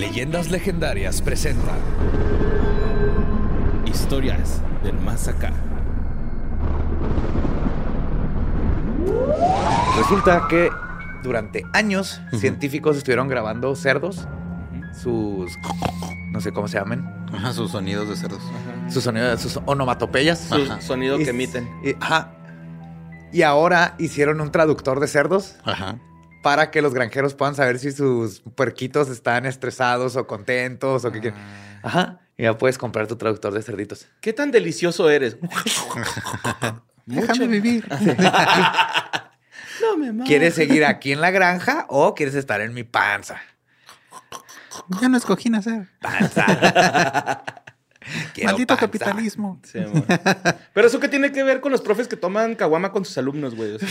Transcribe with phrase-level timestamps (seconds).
[0.00, 1.72] Leyendas Legendarias presenta
[3.84, 5.52] Historias del Más Acá.
[9.98, 10.70] Resulta que
[11.22, 14.26] durante años científicos estuvieron grabando cerdos,
[15.02, 15.52] sus
[16.32, 18.40] no sé cómo se llaman, Ajá, sus sonidos de cerdos.
[18.88, 20.38] sus sonidos, sus onomatopeyas.
[20.38, 20.80] Su Ajá.
[20.80, 21.68] sonido Y- que emiten.
[21.84, 22.32] Y, ajá.
[23.32, 25.98] Y ahora hicieron un traductor de cerdos Ajá.
[26.42, 31.20] Para que los granjeros puedan saber si sus puerquitos están estresados o contentos o qué
[31.20, 31.40] quieren.
[31.82, 32.20] Ajá.
[32.36, 34.06] Y ya puedes comprar tu traductor de cerditos.
[34.20, 35.36] ¿Qué tan delicioso eres?
[37.06, 37.86] Déjame vivir.
[39.80, 40.28] No me mames.
[40.28, 43.40] ¿Quieres seguir aquí en la granja o quieres estar en mi panza?
[45.00, 45.88] Ya no escogí nacer.
[46.00, 46.44] Panza.
[48.44, 48.76] Maldito panza.
[48.76, 49.58] capitalismo.
[49.64, 50.04] Sí, amor.
[50.74, 53.54] Pero eso qué tiene que ver con los profes que toman caguama con sus alumnos,
[53.54, 53.76] güey.
[53.76, 53.88] O sea,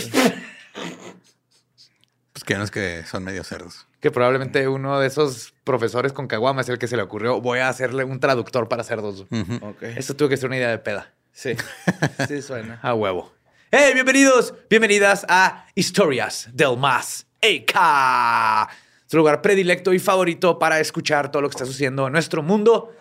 [2.50, 3.86] que no es que son medio cerdos.
[4.00, 7.40] Que probablemente uno de esos profesores con caguama es el que se le ocurrió.
[7.40, 9.24] Voy a hacerle un traductor para cerdos.
[9.30, 9.64] Ujú.
[9.64, 9.82] ok.
[9.84, 11.12] Esto tuvo que ser una idea de peda.
[11.30, 11.52] Sí.
[12.26, 12.80] Sí suena.
[12.82, 13.32] A huevo.
[13.70, 13.92] ¡Hey!
[13.94, 18.68] Bienvenidos, bienvenidas a Historias del Más AK.
[19.06, 22.92] Su lugar predilecto y favorito para escuchar todo lo que está sucediendo en nuestro mundo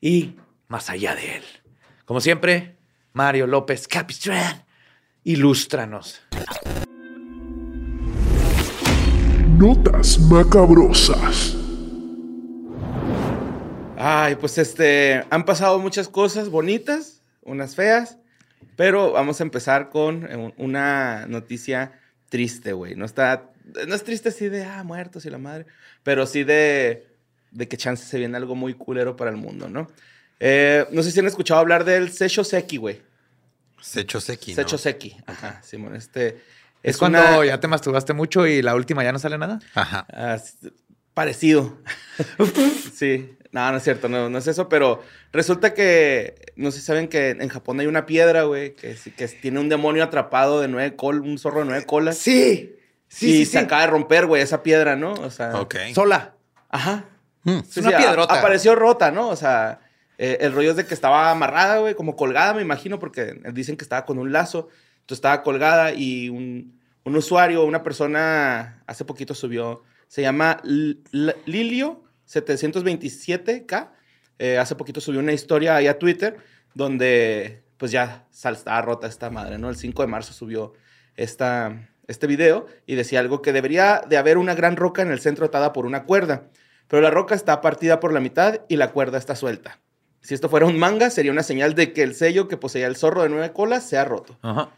[0.00, 0.36] y
[0.68, 1.44] más allá de él.
[2.04, 2.76] Como siempre,
[3.14, 4.64] Mario López Capistrán,
[5.24, 6.22] ilústranos.
[9.62, 11.54] Notas macabrosas.
[13.96, 18.18] Ay, pues este, han pasado muchas cosas bonitas, unas feas,
[18.74, 21.92] pero vamos a empezar con eh, un- una noticia
[22.28, 22.96] triste, güey.
[22.96, 23.52] No está,
[23.86, 25.66] no es triste así de, ah, muertos y la madre,
[26.02, 27.06] pero sí de,
[27.52, 29.86] de que chance se viene algo muy culero para el mundo, ¿no?
[30.40, 33.00] Eh, no sé si han escuchado hablar del Secho Seki, güey.
[33.80, 34.54] Secho Seki.
[34.56, 36.50] Secho Seki, ajá, Simón, este...
[36.82, 39.60] Es, cuando una- ya te masturbaste mucho y la última ya no sale nada.
[39.74, 40.06] Ajá.
[41.14, 41.78] Parecido.
[42.94, 43.36] sí.
[43.52, 47.08] No, no es cierto, no, no es eso, pero resulta que, no sé si saben
[47.08, 50.68] que en Japón hay una piedra, güey, que, sí- que tiene un demonio atrapado de
[50.68, 52.16] nueve colas, un zorro de nueve colas.
[52.16, 52.74] Sí,
[53.20, 55.12] y se acaba de romper, güey, esa piedra, ¿no?
[55.12, 55.52] O sea.
[55.94, 56.34] Sola.
[56.70, 57.04] ajá.
[57.44, 57.58] Mm.
[57.68, 58.38] Sí, una sí, piedrota.
[58.38, 59.28] Apareció rota, ¿no?
[59.28, 59.80] O sea,
[60.16, 63.76] eh, el rollo es de que estaba amarrada, güey, como colgada, me imagino, porque dicen
[63.76, 64.68] que estaba con un lazo.
[65.02, 70.98] Entonces estaba colgada y un, un usuario, una persona, hace poquito subió, se llama L-
[71.12, 73.90] L- Lilio 727K.
[74.38, 76.36] eh, hace poquito subió una historia ahí a Twitter
[76.74, 79.68] donde, pues ya estaba rota esta madre, ¿no?
[79.68, 80.72] El 5 de marzo subió
[81.16, 85.20] esta, este video y decía algo que debería de haber una gran roca en el
[85.20, 86.48] centro atada por una cuerda,
[86.88, 89.80] pero la roca está partida por la mitad y la cuerda está suelta.
[90.22, 92.96] Si esto fuera un manga, sería una señal de que el sello que poseía el
[92.96, 94.38] zorro de nueve colas se ha roto.
[94.42, 94.70] Ajá.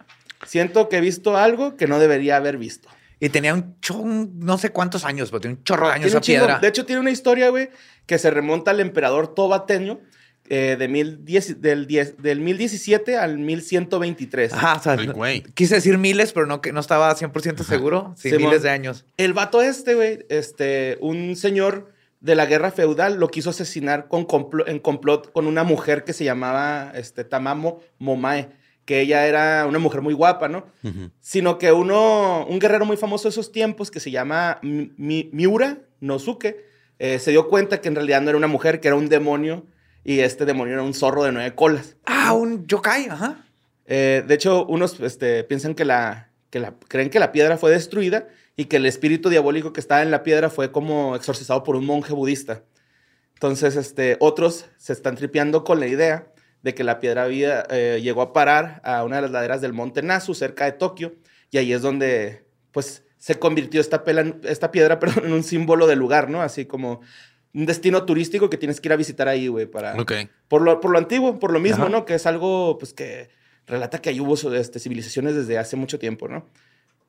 [0.47, 2.89] Siento que he visto algo que no debería haber visto.
[3.21, 6.19] Y tenía un chon, no sé cuántos años, pero tiene un chorro de años Tiene
[6.19, 6.59] esa piedra.
[6.59, 7.71] De hecho, tiene una historia, güey,
[8.07, 10.01] que se remonta al emperador Tobateño
[10.51, 14.53] eh, de mil diez- del, diez- del 1017 al 1123.
[14.53, 15.43] Ajá, o sea, Ay, güey.
[15.55, 18.13] quise decir miles, pero no, que no estaba 100% seguro.
[18.19, 18.45] Sí, Simón.
[18.49, 19.07] miles de años.
[19.17, 21.94] El vato este, güey, este, un señor
[22.25, 24.27] de la guerra feudal lo quiso asesinar con
[24.67, 28.49] en complot con una mujer que se llamaba este, Tamamo Momae,
[28.87, 30.65] que ella era una mujer muy guapa, ¿no?
[31.21, 35.29] Sino que uno, un guerrero muy famoso de esos tiempos que se llama Mi- Mi-
[35.33, 36.65] Miura Nosuke,
[36.99, 39.67] eh, se dio cuenta que en realidad no era una mujer, que era un demonio,
[40.03, 41.97] y este demonio era un zorro de nueve colas.
[42.07, 43.45] Ah, un yokai, ajá.
[43.87, 47.71] Eh, de hecho, unos este, piensan que la, que la, creen que la piedra fue
[47.71, 51.77] destruida y que el espíritu diabólico que estaba en la piedra fue como exorcizado por
[51.77, 52.63] un monje budista.
[53.35, 56.33] Entonces, este, otros se están tripeando con la idea
[56.63, 59.73] de que la piedra había, eh, llegó a parar a una de las laderas del
[59.73, 61.15] monte Nasu, cerca de Tokio,
[61.51, 65.87] y ahí es donde, pues, se convirtió esta, pela- esta piedra perdón, en un símbolo
[65.87, 66.41] del lugar, ¿no?
[66.43, 67.01] Así como
[67.53, 69.95] un destino turístico que tienes que ir a visitar ahí, güey, para...
[70.01, 70.13] Ok.
[70.49, 71.93] Por lo, por lo antiguo, por lo mismo, Ajá.
[71.93, 72.05] ¿no?
[72.05, 73.29] Que es algo, pues, que
[73.67, 76.47] relata que ahí hubo este, civilizaciones desde hace mucho tiempo, ¿no?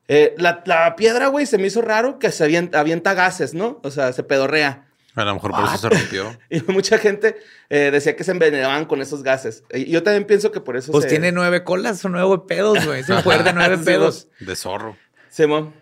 [0.08, 3.80] Eh, la, la piedra, güey, se me hizo raro que se avienta, avienta gases, ¿no?
[3.84, 4.86] O sea, se pedorrea.
[5.16, 6.38] A lo mejor por eso se rompió.
[6.50, 7.38] Y mucha gente
[7.70, 9.64] eh, decía que se envenenaban con esos gases.
[9.74, 11.10] Y yo también pienso que por eso Pues se...
[11.10, 13.04] tiene nueve colas o nueve pedos, güey.
[13.08, 14.28] Un poder de nueve pedos.
[14.42, 14.98] De zorro.
[15.30, 15.74] Simón.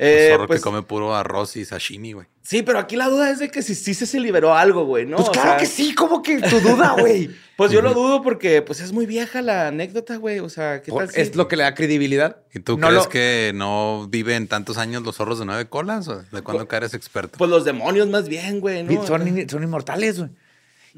[0.00, 2.26] Un Eh, zorro pues, que come puro arroz y sashimi, güey.
[2.42, 5.04] Sí, pero aquí la duda es de que si sí se, se liberó algo, güey,
[5.04, 5.16] ¿no?
[5.18, 7.30] Pues O claro sea, que sí, como que tu duda, güey.
[7.56, 10.38] Pues yo lo dudo porque, pues, es muy vieja la anécdota, güey.
[10.38, 12.38] O sea, ¿qué tal si- Es lo que le da credibilidad.
[12.54, 16.08] ¿Y tú No crees lo- que no viven tantos años los zorros de nueve colas?
[16.08, 17.36] ¿O ¿De cuándo que eres experto?
[17.36, 19.06] Pues los demonios más bien, güey, ¿no?
[19.06, 20.30] Son, in- son inmortales, güey.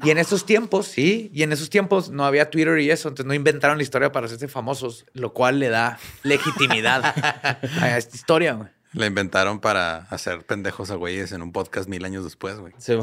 [0.03, 3.27] Y en esos tiempos, sí, y en esos tiempos no había Twitter y eso, entonces
[3.27, 7.03] no inventaron la historia para hacerse famosos, lo cual le da legitimidad
[7.81, 8.69] a esta historia, güey.
[8.93, 12.73] La inventaron para hacer pendejos a güeyes en un podcast mil años después, güey.
[12.77, 12.93] Sí.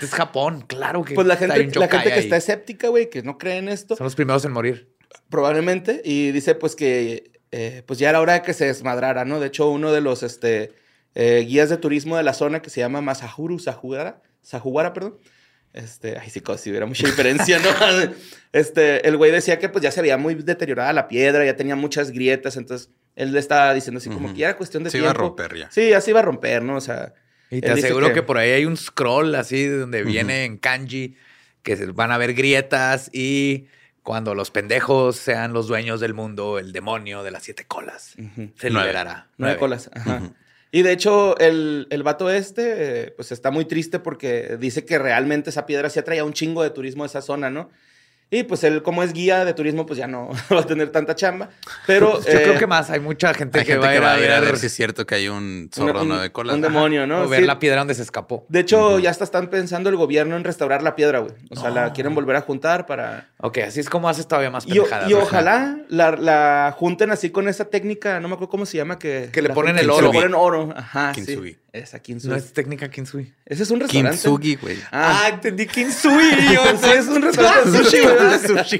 [0.00, 2.20] Es Japón, claro que Pues la gente, la gente que ahí.
[2.20, 4.94] está escéptica, güey, que no cree en esto, Son los primeros en morir.
[5.28, 9.40] probablemente, y dice pues que eh, pues ya era hora de que se desmadrara, ¿no?
[9.40, 10.72] De hecho, uno de los este,
[11.14, 15.16] eh, guías de turismo de la zona que se llama Masahuru Sahuara, Sahuara, perdón.
[15.72, 17.68] Este, ay, sí, como si hubiera mucha diferencia, ¿no?
[18.52, 21.76] Este, el güey decía que pues ya se veía muy deteriorada la piedra, ya tenía
[21.76, 22.88] muchas grietas, entonces
[23.18, 25.28] él le estaba diciendo así como que ya era cuestión de Se iba a tiempo.
[25.36, 25.70] romper ya.
[25.70, 26.76] Sí, ya se iba a romper, ¿no?
[26.76, 27.12] O sea,
[27.50, 28.14] Y te aseguro que...
[28.14, 31.16] que- por ahí hay un scroll así donde viene en kanji
[31.62, 33.66] que se- van a haber grietas y
[34.02, 38.14] cuando los pendejos sean los dueños del mundo, el demonio de las siete colas
[38.56, 38.86] se Nueve.
[38.88, 39.12] liberará.
[39.12, 39.58] Nueve Nueve.
[39.58, 39.90] colas.
[39.94, 40.22] Ajá.
[40.70, 42.62] Y de hecho, el, el vato este,
[43.06, 46.62] eh, pues está muy triste porque dice que realmente esa piedra sí atraía un chingo
[46.62, 47.70] de turismo a esa zona, ¿no?
[48.30, 51.14] Y pues él, como es guía de turismo, pues ya no va a tener tanta
[51.14, 51.48] chamba.
[51.86, 52.20] Pero.
[52.20, 54.40] Yo eh, creo que más, hay mucha gente Hay que gente va a ir a
[54.40, 56.56] ver, si es cierto que hay un zorro un- nueve colas.
[56.56, 57.22] Un demonio, ¿no?
[57.24, 57.46] o ver Sí.
[57.46, 58.44] la piedra donde se escapó.
[58.50, 61.32] De hecho, ya hasta están pensando el gobierno en restaurar la piedra, güey.
[61.50, 63.28] O sea, la quieren volver a juntar para.
[63.38, 65.08] Ok, así es como haces todavía más pendejadas.
[65.10, 68.98] y ojalá la, la junten así con esa técnica, no me acuerdo cómo se llama,
[68.98, 69.30] que...
[69.32, 70.12] Que le ponen el que oro.
[70.12, 71.52] Le ponen oro, ajá, Kintsugi.
[71.52, 71.58] sí.
[71.72, 72.30] Esa Kintsugi.
[72.30, 73.32] No es técnica Kinsui.
[73.44, 74.16] Ese es un restaurante.
[74.16, 74.78] Kintsugi, güey.
[74.90, 76.30] Ah, entendí Kinsui.
[76.52, 78.40] Yo, Sí, es un restaurante de sushi, ¿verdad?
[78.40, 78.78] de sushi.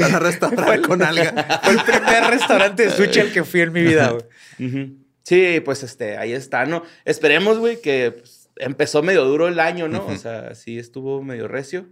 [0.00, 1.60] Van a restaurar con alga.
[1.62, 4.24] Fue el primer restaurante de sushi al que fui en mi vida, güey.
[4.68, 4.96] Ujú.
[5.24, 6.82] Sí, pues este, ahí está, ¿no?
[7.04, 10.06] Esperemos, güey, que pues, empezó medio duro el año, ¿no?
[10.06, 11.86] O sea, sí estuvo medio recio.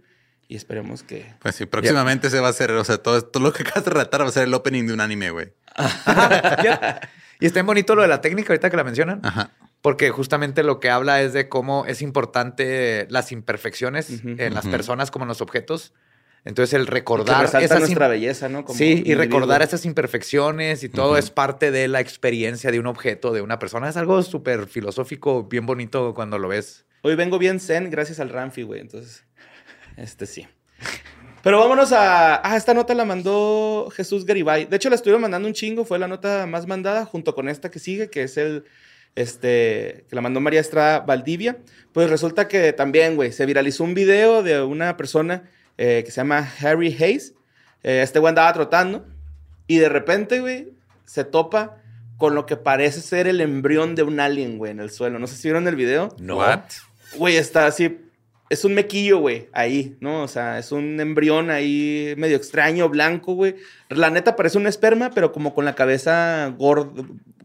[0.47, 1.33] Y esperemos que.
[1.39, 3.91] Pues sí, próximamente se va a hacer, o sea, todo, todo lo que acabas de
[3.91, 5.53] relatar va a ser el opening de un anime, güey.
[7.41, 9.19] Y está bien bonito lo de la técnica ahorita que la mencionan.
[9.23, 9.49] Ajá.
[9.81, 14.35] Porque justamente lo que habla es de cómo es importante las imperfecciones Ujú.
[14.37, 14.71] en las Ujú.
[14.71, 15.93] personas como en los objetos.
[16.43, 18.65] Entonces el recordar esas nuestra belleza, ¿no?
[18.65, 19.23] Como sí, y individuo.
[19.23, 23.59] recordar esas imperfecciones y todo es parte de la experiencia de un objeto, de una
[23.59, 23.89] persona.
[23.89, 26.85] Es algo súper filosófico, bien bonito cuando lo ves.
[27.03, 28.81] Hoy vengo bien zen gracias al Ramfi, güey.
[28.81, 29.23] Entonces,
[29.97, 30.47] este sí.
[31.43, 32.41] Pero vámonos a.
[32.47, 34.65] Ah, esta nota la mandó Jesús Garibay.
[34.65, 35.85] De hecho, la estuvieron mandando un chingo.
[35.85, 38.65] Fue la nota más mandada junto con esta que sigue, que es el.
[39.15, 40.05] Este.
[40.09, 41.57] Que la mandó María Estrada Valdivia.
[41.93, 46.17] Pues resulta que también, güey, se viralizó un video de una persona eh, que se
[46.17, 47.33] llama Harry Hayes.
[47.83, 49.05] Eh, este güey andaba trotando.
[49.67, 50.73] Y de repente, güey,
[51.05, 51.77] se topa
[52.17, 55.17] con lo que parece ser el embrión de un alien, güey, en el suelo.
[55.17, 56.15] No sé si vieron el video.
[56.19, 56.39] No.
[57.15, 57.99] Güey, está así.
[58.51, 60.23] Es un mequillo, güey, ahí, ¿no?
[60.23, 63.55] O sea, es un embrión ahí medio extraño, blanco, güey.
[63.89, 66.91] La neta parece un esperma, pero como con la cabeza gorda,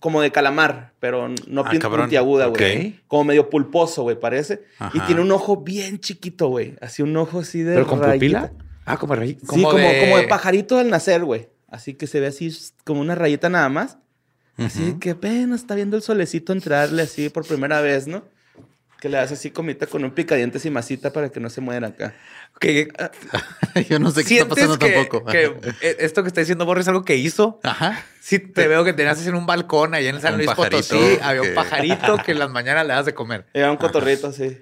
[0.01, 2.89] como de calamar, pero no Ah, puntiaguda, güey.
[2.89, 2.95] Ok.
[3.07, 4.63] Como medio pulposo, güey, parece.
[4.95, 6.75] Y tiene un ojo bien chiquito, güey.
[6.81, 7.75] Así un ojo así de.
[7.75, 8.49] ¿Pero con rayita.
[8.49, 8.65] pupila?
[8.85, 11.49] Ah, como raí- Sí, como, como de pajarito al nacer, güey.
[11.69, 12.51] Así que se ve así
[12.85, 13.99] como una rayita nada más.
[14.57, 14.99] Así Ujú.
[15.01, 18.25] que apenas está viendo el solecito entrarle así por primera vez, ¿no?
[19.01, 21.89] Que le das así comita con un picadientes y masita para que no se muera
[21.89, 22.15] acá.
[22.59, 22.89] Que,
[23.89, 25.25] Yo no sé qué está ¿Sientes pasando que, tampoco.
[25.27, 25.45] que
[25.83, 27.61] eh, esto que está diciendo Borre es algo que hizo?
[27.63, 28.03] Ajá.
[28.21, 31.19] Sí, te veo que tenías en un balcón allá en San Un Luis Potosí.
[31.23, 33.47] Había un pajarito que en las mañanas le das de comer.
[33.53, 34.59] Era un cotorrito, sí.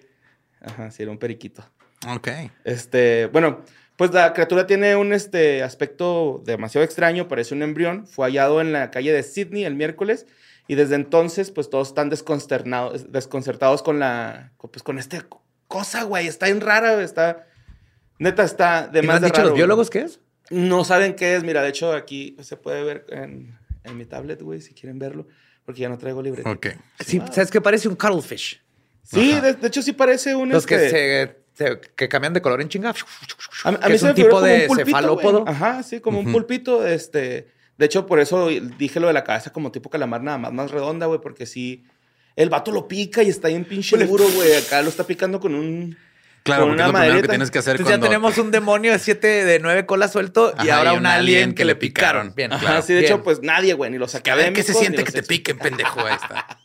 [0.60, 1.64] Ajá, sí, era un periquito.
[2.08, 2.28] Ok.
[2.64, 3.62] Este, bueno,
[3.96, 8.06] pues la criatura tiene un este, aspecto demasiado extraño, parece un embrión.
[8.06, 10.26] Fue hallado en la calle de Sydney el miércoles
[10.68, 15.26] y desde entonces, pues todos están desconcertados, desconcertados con la, pues con esta
[15.68, 16.26] cosa, güey.
[16.26, 17.46] Está bien rara, güey, está,
[18.18, 19.60] neta, está de ¿Y no más han de dicho raro, los güey.
[19.60, 20.20] biólogos qué es?
[20.50, 21.42] No saben qué es.
[21.44, 25.26] Mira, de hecho, aquí se puede ver en, en mi tablet, güey, si quieren verlo,
[25.64, 26.50] porque ya no traigo libreta.
[26.50, 26.66] Ok.
[27.00, 27.60] Sí, ¿sabes qué?
[27.60, 28.62] Parece un cuttlefish.
[29.02, 30.48] Sí, de, de hecho, sí parece un.
[30.50, 32.94] Los que, este, se, se- que cambian de color en chinga.
[33.64, 35.40] A, a que mí es se un me tipo como de un pulpito, cefalópodo.
[35.42, 35.54] güey.
[35.54, 36.86] Ajá, sí, como un pulpito.
[36.86, 40.52] Este, de hecho, por eso dije lo de la cabeza como tipo calamar, nada más,
[40.52, 41.84] más redonda, güey, porque sí.
[42.36, 44.54] El vato lo pica y está bien pinche duro, güey.
[44.56, 45.96] Acá lo está picando con un.
[46.43, 48.50] Claro, con porque una es lo primero que tienes que hacer Entonces ya tenemos un
[48.50, 51.64] demonio de siete, de nueve colas suelto y ahora y un un alien, alien que
[51.64, 52.34] le picaron.
[52.34, 52.82] Bien, Ajá, claro.
[52.82, 53.12] sí, de Bien.
[53.12, 55.22] hecho, pues nadie, güey, ni los Que a ver qué se académicos, siente que te
[55.22, 56.00] piquen, pendejo.
[56.04, 56.58] Ahí está.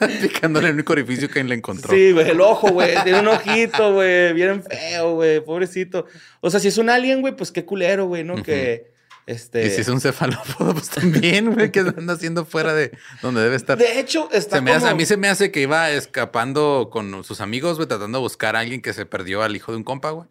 [0.20, 1.94] Picándole el único orificio que le encontró.
[1.94, 2.94] Sí, güey, el ojo, güey.
[3.04, 4.32] Tiene un ojito, güey.
[4.32, 5.40] Bien feo, güey.
[5.40, 6.06] Pobrecito.
[6.40, 8.42] O sea, si es un alien, güey, pues qué culero, güey, ¿no?
[8.42, 8.89] Que.
[9.30, 9.64] Este.
[9.66, 12.90] Y si es un cefalópodo, pues también, güey, que anda haciendo fuera de
[13.22, 13.78] donde debe estar.
[13.78, 17.22] De hecho, está Se me hace- a mí se me hace que iba escapando con
[17.24, 19.84] sus amigos, güey, tratando de buscar a alguien que se perdió al hijo de un
[19.84, 20.26] compa, güey.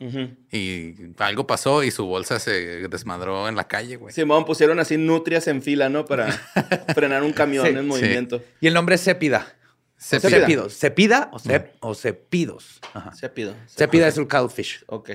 [0.51, 4.13] Y algo pasó y su bolsa se desmadró en la calle, güey.
[4.13, 6.05] Simón pusieron así nutrias en fila, ¿no?
[6.05, 6.31] Para
[6.93, 7.85] frenar un camión Sí, en sí.
[7.87, 8.43] movimiento.
[8.59, 9.55] Y el nombre es Cépida.
[9.97, 10.39] Se Cépida.
[10.41, 10.73] Cepidos.
[10.77, 12.79] ¿Cepida o, cep, o cepidos?
[12.93, 13.13] Ajá.
[13.13, 13.53] Se pido.
[13.67, 14.83] Cépida es un cuttlefish.
[14.87, 15.09] Ok.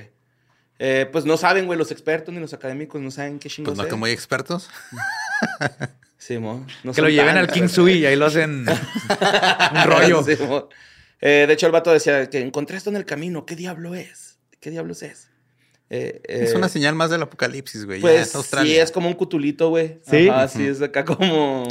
[0.79, 3.77] Eh, pues no saben, güey, los expertos ni los académicos no saben qué Pues chingos
[3.77, 3.89] no es.
[3.89, 4.69] que muy expertos.
[6.17, 6.65] Sí, mo.
[6.83, 8.65] No que lo lleven al King Sui y ahí lo hacen
[9.75, 10.23] un rollo.
[10.23, 10.69] Sí, mo.
[11.21, 13.45] Eh, de hecho, el vato decía que encontré esto en el camino.
[13.45, 14.39] ¿Qué diablo es?
[14.59, 15.29] ¿Qué diablos es?
[15.91, 17.99] Eh, Es eh, una señal más del apocalipsis, güey.
[17.99, 18.73] Ya Pues es Australia.
[18.73, 19.99] sí, es como un cutulito, güey.
[20.09, 20.27] ¿Sí?
[20.27, 21.67] Ajá, sí, es acá como...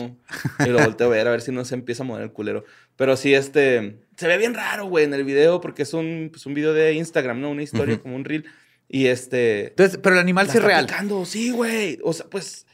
[0.65, 2.65] Y lo volteo a ver, a ver si no se empieza a mover el culero.
[2.95, 3.99] Pero sí, este...
[4.17, 6.93] Se ve bien raro, güey, en el video, porque es un, pues, un video de
[6.93, 7.51] Instagram, ¿no?
[7.51, 8.05] Una historia, Ujú.
[8.05, 8.45] como un reel.
[8.89, 9.69] Y este...
[9.69, 10.87] Entonces, pero el animal sí es real.
[10.87, 11.99] picando, sí, güey.
[12.05, 12.67] O sea, pues...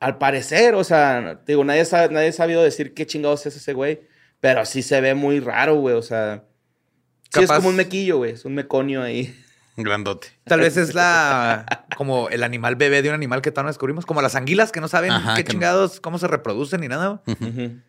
[0.00, 1.40] Al parecer, o sea...
[1.46, 4.00] Digo, nadie, sabe, nadie ha sabido decir qué chingados es ese güey.
[4.40, 5.94] Pero sí se ve muy raro, güey.
[5.96, 6.44] O sea...
[7.32, 8.32] Sí, es como un mequillo, güey.
[8.32, 9.34] Es un meconio ahí.
[9.76, 10.28] Grandote.
[10.44, 14.06] Tal vez es la como el animal bebé de un animal que todavía no descubrimos,
[14.06, 16.88] como las anguilas que no saben Ajá, qué que no- chingados, cómo se reproducen ni
[16.88, 17.22] nada.
[17.26, 17.80] Ujú.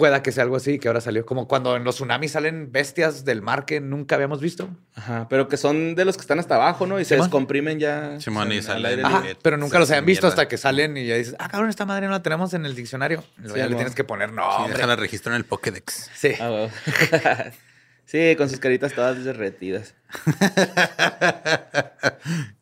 [0.00, 1.24] Pueda que sea algo así que ahora salió.
[1.26, 4.70] Como cuando en los tsunamis salen bestias del mar que nunca habíamos visto.
[4.94, 6.98] Ajá, pero que son de los que están hasta abajo, ¿no?
[6.98, 8.16] Y se descomprimen ya.
[8.16, 9.04] Y salen.
[9.04, 9.22] Ajá.
[9.42, 12.06] pero nunca los habían visto hasta que salen y ya dices, ah, cabrón, esta madre
[12.06, 13.22] no la tenemos en el diccionario.
[13.36, 14.72] Luego Sí, ya le tienes que poner Sí, nombre.
[14.74, 16.10] déjala registrar en el Pokédex.
[16.14, 16.32] Sí.
[16.40, 16.68] Ah.
[18.10, 19.94] sí, con sus caritas todas derretidas.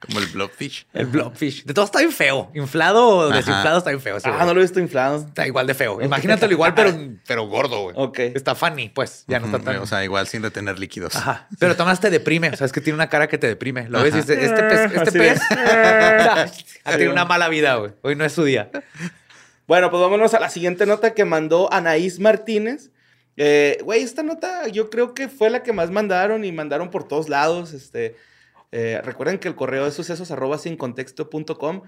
[0.01, 0.87] Como el Blobfish.
[0.93, 1.65] El blobfish.
[1.65, 2.51] De todo está bien feo.
[2.55, 4.17] Inflado o desinflado está bien feo.
[4.17, 4.47] ese Ah, güey.
[4.47, 5.19] no lo he visto inflado.
[5.27, 6.01] Está igual de feo.
[6.03, 6.95] Imagínatelo igual, pero,
[7.27, 7.95] pero gordo, güey.
[7.99, 8.19] Ok.
[8.19, 9.25] Está funny, pues.
[9.27, 9.77] Ya no está tan...
[9.77, 11.17] O sea, igual sin retener líquidos.
[11.17, 11.49] Ajá.
[11.59, 12.51] Pero Tomás te deprime.
[12.51, 13.89] O sea, es que tiene una cara que te deprime.
[13.89, 15.41] Lo ves y dices, este pez, este Así pez
[16.85, 17.93] ha tenido una mala vida, güey.
[18.03, 18.71] Hoy no es su día.
[19.67, 22.91] Bueno, pues vámonos a la siguiente nota que mandó Anaís Martínez.
[23.39, 27.07] Eh, Güey, esta nota yo creo que fue la que más mandaron y mandaron por
[27.07, 27.73] todos lados.
[27.73, 28.17] Este,
[28.73, 31.83] eh, recuerden que el correo es sucesos arroba sin contexto.com.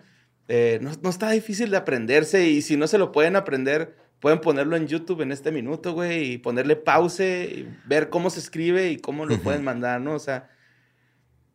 [0.49, 4.41] Eh, no, no está difícil de aprenderse y si no se lo pueden aprender, pueden
[4.41, 8.91] ponerlo en YouTube en este minuto, güey, y ponerle pause y ver cómo se escribe
[8.91, 10.15] y cómo lo pueden mandar, ¿no?
[10.15, 10.51] O sea,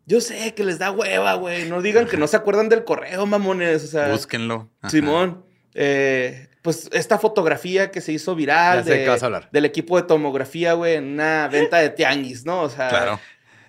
[0.05, 1.67] yo sé que les da hueva, güey.
[1.67, 3.83] No digan que no se acuerdan del correo, mamones.
[3.83, 4.69] O sea, Búsquenlo.
[4.81, 4.89] Ajá.
[4.89, 10.73] Simón, eh, pues esta fotografía que se hizo viral de- de del equipo de tomografía,
[10.73, 12.63] güey, en una venta de tianguis, ¿no?
[12.63, 13.19] O sea, Claro.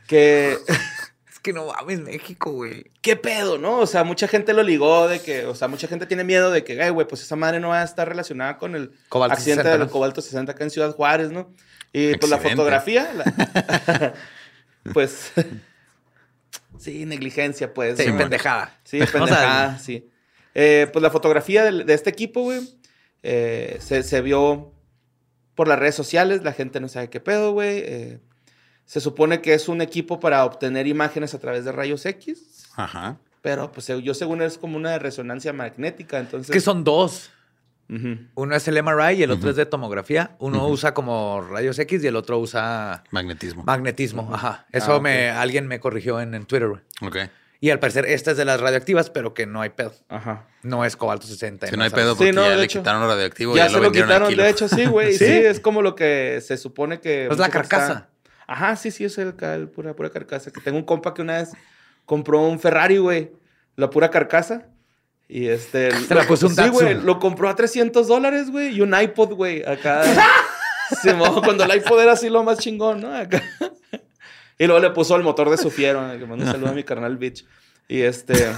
[0.09, 0.57] que
[1.31, 2.91] Es que no mames, México, güey.
[3.03, 3.79] qué pedo, ¿no?
[3.81, 6.65] O sea, mucha gente lo ligó de que, o sea, mucha gente tiene miedo de
[6.65, 9.63] que, "Ay, güey, pues esa madre no va a estar relacionada con el Cobalto accidente
[9.65, 9.93] 60, del ¿no?
[9.93, 11.53] cobalto 60 acá en Ciudad Juárez, ¿no?
[11.93, 13.25] Y pues la fotografía, la-
[14.95, 15.33] pues
[16.79, 17.99] sí, negligencia, pues.
[17.99, 18.79] Sí, pendejada.
[18.85, 20.09] Sí, pendejada, sí.
[20.59, 22.61] Eh, pues la fotografía del- de, este equipo, güey,
[23.23, 24.73] eh, se, se vio
[25.55, 27.79] por las redes sociales, la gente no sabe qué pedo, güey.
[27.85, 28.21] eh,
[28.85, 33.17] se supone que es un equipo para obtener imágenes a través de rayos X, Ajá.
[33.43, 36.51] pero pues yo según es como una resonancia magnética, entonces...
[36.51, 37.31] Es que son dos.
[38.35, 40.37] Uno es el MRI y el otro es de tomografía.
[40.41, 43.63] Uno usa como rayos X y el otro usa Magnetismo.
[43.63, 44.29] magnetismo.
[44.35, 44.67] Ajá.
[44.73, 45.03] Eso Ah, ok.
[45.05, 46.81] me, alguien me corrigió en, en Twitter, güey.
[47.03, 47.17] ok.
[47.61, 49.93] Y al parecer esta es de las radioactivas, pero que no hay pedo.
[50.09, 50.47] Ajá.
[50.63, 51.69] No es cobalto 60.
[51.69, 52.81] Si no hay pedo Sí, porque no, ya de le hecho.
[52.81, 53.57] quitaron lo radioactivo.
[53.57, 55.13] Ya Ya, se lo quitaron, de hecho, sí, güey.
[55.19, 55.25] ¿Sí?
[55.27, 55.33] ¿Sí?
[55.33, 57.27] es como lo que se supone que...
[57.27, 58.09] Es la un poco está- carcasa.
[58.47, 60.51] Ajá, sí, sí, es el, el pura, pura carcasa.
[60.53, 61.51] Que tengo un compa que una vez
[62.05, 63.33] compró un Ferrari, güey.
[63.75, 64.67] La pura carcasa.
[65.29, 65.91] Y este...
[66.07, 66.95] Se la puso un Sí, güey.
[66.95, 68.77] Lo compró a 300 dólares, güey.
[68.77, 69.65] Y un iPod, güey.
[69.65, 70.03] Acá...
[71.03, 73.13] Se mojó cuando el iPod era así lo más chingón, ¿no?
[73.13, 73.43] Acá.
[74.59, 76.01] Y luego le puso el motor de su fiero.
[76.19, 77.45] Que mando un saludo a mi carnal bitch.
[77.89, 78.53] Y este...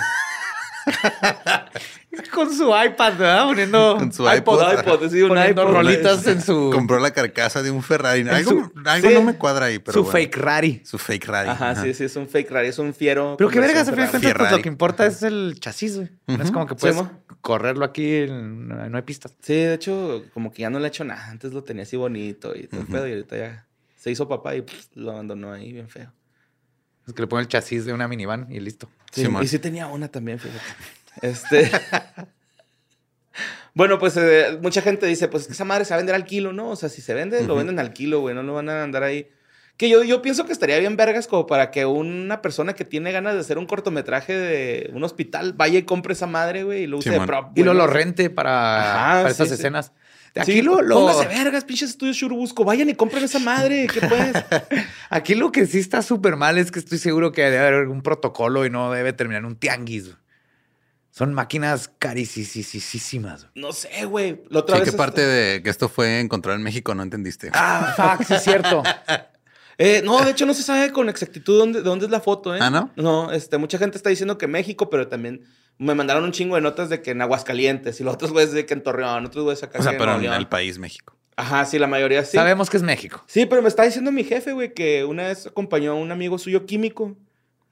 [2.32, 3.44] Con su iPad, ¿verdad?
[3.46, 4.78] Poniendo Con su iPod, iPod.
[4.80, 5.74] iPod, sí, un poniendo iPod.
[5.74, 8.26] rolitas en su, Compró la carcasa de un Ferrari.
[8.28, 9.14] Algo, su- algo sí.
[9.14, 10.12] no me cuadra ahí, pero su bueno.
[10.12, 10.82] fake rari.
[10.84, 11.48] Su fake Rari.
[11.50, 12.68] Ajá, sí, sí, es un fake Rari.
[12.68, 13.34] Es un fiero.
[13.36, 14.38] Pero qué vergas, a conversión fin de Ferrari.
[14.38, 16.08] cuentas, pues, lo que importa es el chasis, güey.
[16.26, 16.96] No es como que puedes
[17.42, 19.34] correrlo aquí, en- no hay pistas.
[19.42, 21.26] Sí, de hecho, como que ya no le he hecho nada.
[21.28, 22.92] Antes lo tenía así bonito y todo el Ujú.
[22.94, 23.06] pedo.
[23.08, 23.66] Y ahorita ya
[23.98, 26.12] se hizo papá y pff, lo abandonó ahí bien feo.
[27.06, 28.88] Es que le ponen el chasis de una minivan y listo.
[29.10, 29.42] Sí, Simón.
[29.42, 30.62] y sí tenía una también, fíjate.
[31.22, 31.70] Este.
[33.74, 36.14] bueno, pues eh, mucha gente dice, pues es que esa madre se va a vender
[36.14, 36.70] al kilo, ¿no?
[36.70, 38.34] O sea, si se vende, lo venden al kilo, güey.
[38.34, 39.28] No lo van a andar ahí.
[39.76, 43.10] Que yo, yo pienso que estaría bien vergas como para que una persona que tiene
[43.12, 46.86] ganas de hacer un cortometraje de un hospital vaya y compre esa madre, güey, y
[46.86, 47.26] lo use de Simón.
[47.26, 47.56] prop.
[47.56, 49.92] Y lo, lo rente para, Ajá, para sí, estas sí.
[50.34, 52.64] Sí, Aquí lo, lo- Póngase vergas, pinches estudios Churubusco.
[52.64, 53.86] Vayan y compren esa madre.
[53.92, 54.32] ¿Qué pues?
[55.10, 58.02] aquí lo que sí está súper mal es que estoy seguro que debe haber un
[58.02, 60.10] protocolo y no debe terminar en un tianguis.
[61.10, 63.46] Son máquinas carísimas.
[63.54, 64.42] No sé, güey.
[64.50, 64.90] La otra Sí, vez.
[64.90, 67.50] ¿qué parte de que esto fue encontrado en México no entendiste?
[67.54, 68.82] Ah, fuck, sí es cierto.
[69.80, 72.52] Eh, no, de hecho no se sabe con exactitud dónde, de dónde es la foto,
[72.52, 72.58] ¿eh?
[72.60, 72.90] ¿Ah, no?
[72.96, 75.44] No, este, mucha gente está diciendo que México, pero también
[75.78, 78.66] me mandaron un chingo de notas de que en Aguascalientes y los otros güeyes de
[78.66, 81.14] que en Torreón, otros güeyes acá o sea, que pero en el país México.
[81.36, 82.36] Ajá, sí, la mayoría sí.
[82.36, 83.22] Sabemos que es México.
[83.28, 86.36] Sí, pero me está diciendo mi jefe, güey, que una vez acompañó a un amigo
[86.38, 87.16] suyo químico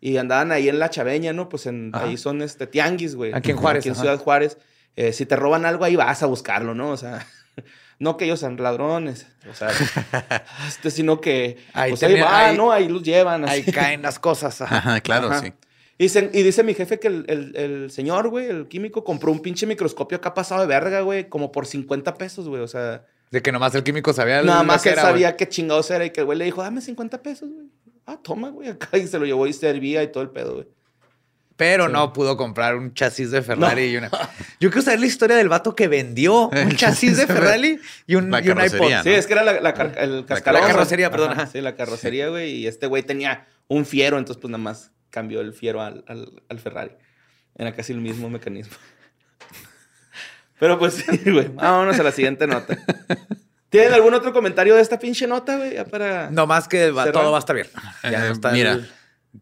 [0.00, 1.48] y andaban ahí en la Chaveña, ¿no?
[1.48, 2.04] Pues en, Ajá.
[2.04, 3.32] ahí son este, tianguis, güey.
[3.34, 4.02] Aquí en Juárez, Aquí en ajá.
[4.02, 4.58] Ciudad Juárez.
[4.94, 6.90] eh, si te roban algo, ahí vas a buscarlo, ¿no?
[6.90, 7.26] O sea,
[7.98, 9.70] no que ellos sean ladrones, o sea,
[10.68, 12.70] este, sino que Ahí pues, ahí va, ahí- ¿no?
[12.70, 13.48] Ahí los llevan.
[13.48, 13.72] Ahí así.
[13.72, 14.60] caen las cosas.
[14.60, 14.76] ajá.
[14.76, 15.40] Ajá, claro, Ajá.
[15.40, 15.52] sí.
[15.98, 19.32] Y, dicen- y dice mi jefe que el, el- el señor, güey, el químico, compró
[19.32, 22.60] un pinche microscopio acá pasado de verga, güey, como por 50 pesos, güey.
[22.62, 25.12] O sea, De que nomás el químico sabía nada lo más que era, güey.
[25.14, 27.66] sabía qué chingados era y que el güey le dijo, dame 50 pesos, güey.
[28.04, 28.96] Ah, toma, güey, acá.
[28.98, 30.68] Y se lo llevó y servía y todo el pedo, güey.
[31.56, 31.92] Pero Sí.
[31.92, 34.10] no pudo comprar un chasis de Ferrari y una.
[34.60, 38.24] Yo quiero saber la historia del vato que vendió un chasis de Ferrari y un,
[38.44, 39.02] y un iPod.
[39.02, 40.60] Sí, es que era la, la, car- el cascarón.
[40.60, 41.34] La carrocería, perdón.
[41.50, 42.50] Sí, la carrocería, güey.
[42.56, 46.42] Y este güey tenía un fiero, entonces pues nada más cambió el fiero al, al,
[46.48, 46.92] al Ferrari.
[47.56, 48.76] Era casi el mismo mecanismo.
[50.58, 51.48] Pero pues sí, güey.
[51.54, 52.76] Vámonos a la siguiente nota.
[53.68, 55.74] ¿Tienen algún otro comentario de esta pinche nota, güey?
[55.74, 56.30] Ya para...
[56.30, 57.66] No más que va- todo va a estar bien.
[58.04, 58.90] Ya no Eh, está mira, el-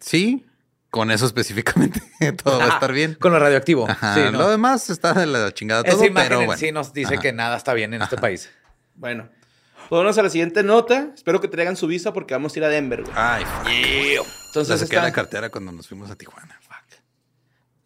[0.01, 0.47] sí,
[0.91, 2.01] con eso específicamente
[2.43, 3.15] todo va a estar bien.
[3.15, 3.89] Con lo radioactivo.
[3.89, 4.39] Ajá, Sí, no.
[4.39, 6.59] Lo demás está de la chingada Esa todo, imagen pero en bueno.
[6.59, 7.23] sí nos dice Ajá.
[7.23, 8.51] que nada está bien en este país.
[8.97, 9.29] Bueno.
[9.89, 11.11] Pues vámonos a la siguiente nota.
[11.15, 13.15] Espero que traigan su visa porque vamos a ir a Denver, güey.
[13.17, 13.67] Ay, fuck.
[14.47, 16.59] Entonces La saqué está- la cartera cuando nos fuimos a Tijuana.
[16.63, 16.99] Fuck.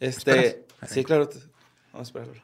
[0.01, 0.65] Este...
[0.89, 1.29] Sí, claro.
[1.93, 2.35] Vamos a esperarlo.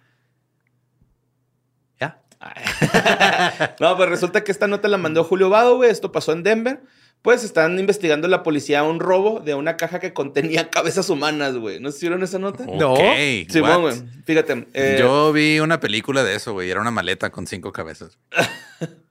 [2.00, 2.20] ¿Ya?
[3.80, 5.90] No, pues resulta que esta nota la mandó Julio Vado, güey.
[5.90, 6.82] Esto pasó en Denver.
[7.22, 11.80] Pues están investigando la policía un robo de una caja que contenía cabezas humanas, güey.
[11.80, 12.66] ¿No si vieron esa nota?
[12.66, 12.96] No.
[12.96, 13.80] Sí, what?
[13.80, 13.94] güey.
[14.26, 14.66] Fíjate.
[14.74, 16.70] eh, Yo vi una película de eso, güey.
[16.70, 18.18] Era una maleta con cinco cabezas.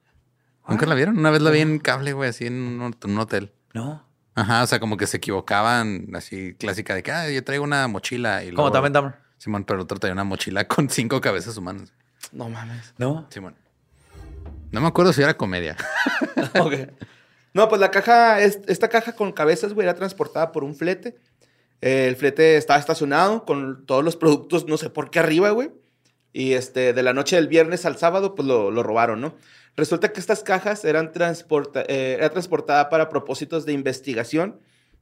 [0.67, 1.17] ¿Nunca la vieron?
[1.17, 3.51] Una vez la vi en cable, güey, así en un, en un hotel.
[3.74, 4.05] No.
[4.36, 7.88] Ajá, o sea, como que se equivocaban, así clásica de que, ah, yo traigo una
[7.88, 8.43] mochila.
[8.43, 9.13] Y Como luego- and Dumber.
[9.38, 11.91] Simón, pero el otro traía una mochila con cinco cabezas humanas.
[12.32, 12.93] No mames.
[12.98, 13.27] No.
[13.29, 13.55] Simón.
[14.72, 15.75] No me acuerdo si era comedia.
[16.60, 16.74] Ok.
[17.53, 21.15] No, pues la caja, es- esta caja con cabezas, güey, era transportada por un flete.
[21.82, 25.70] Eh, el flete estaba estacionado con todos los productos, no sé por qué arriba, güey.
[26.32, 29.36] Y este, de la noche del viernes al sábado, pues lo, lo robaron, ¿no?
[29.75, 34.59] Resulta que estas cajas eran transporta eh, era transportada para propósitos de investigación,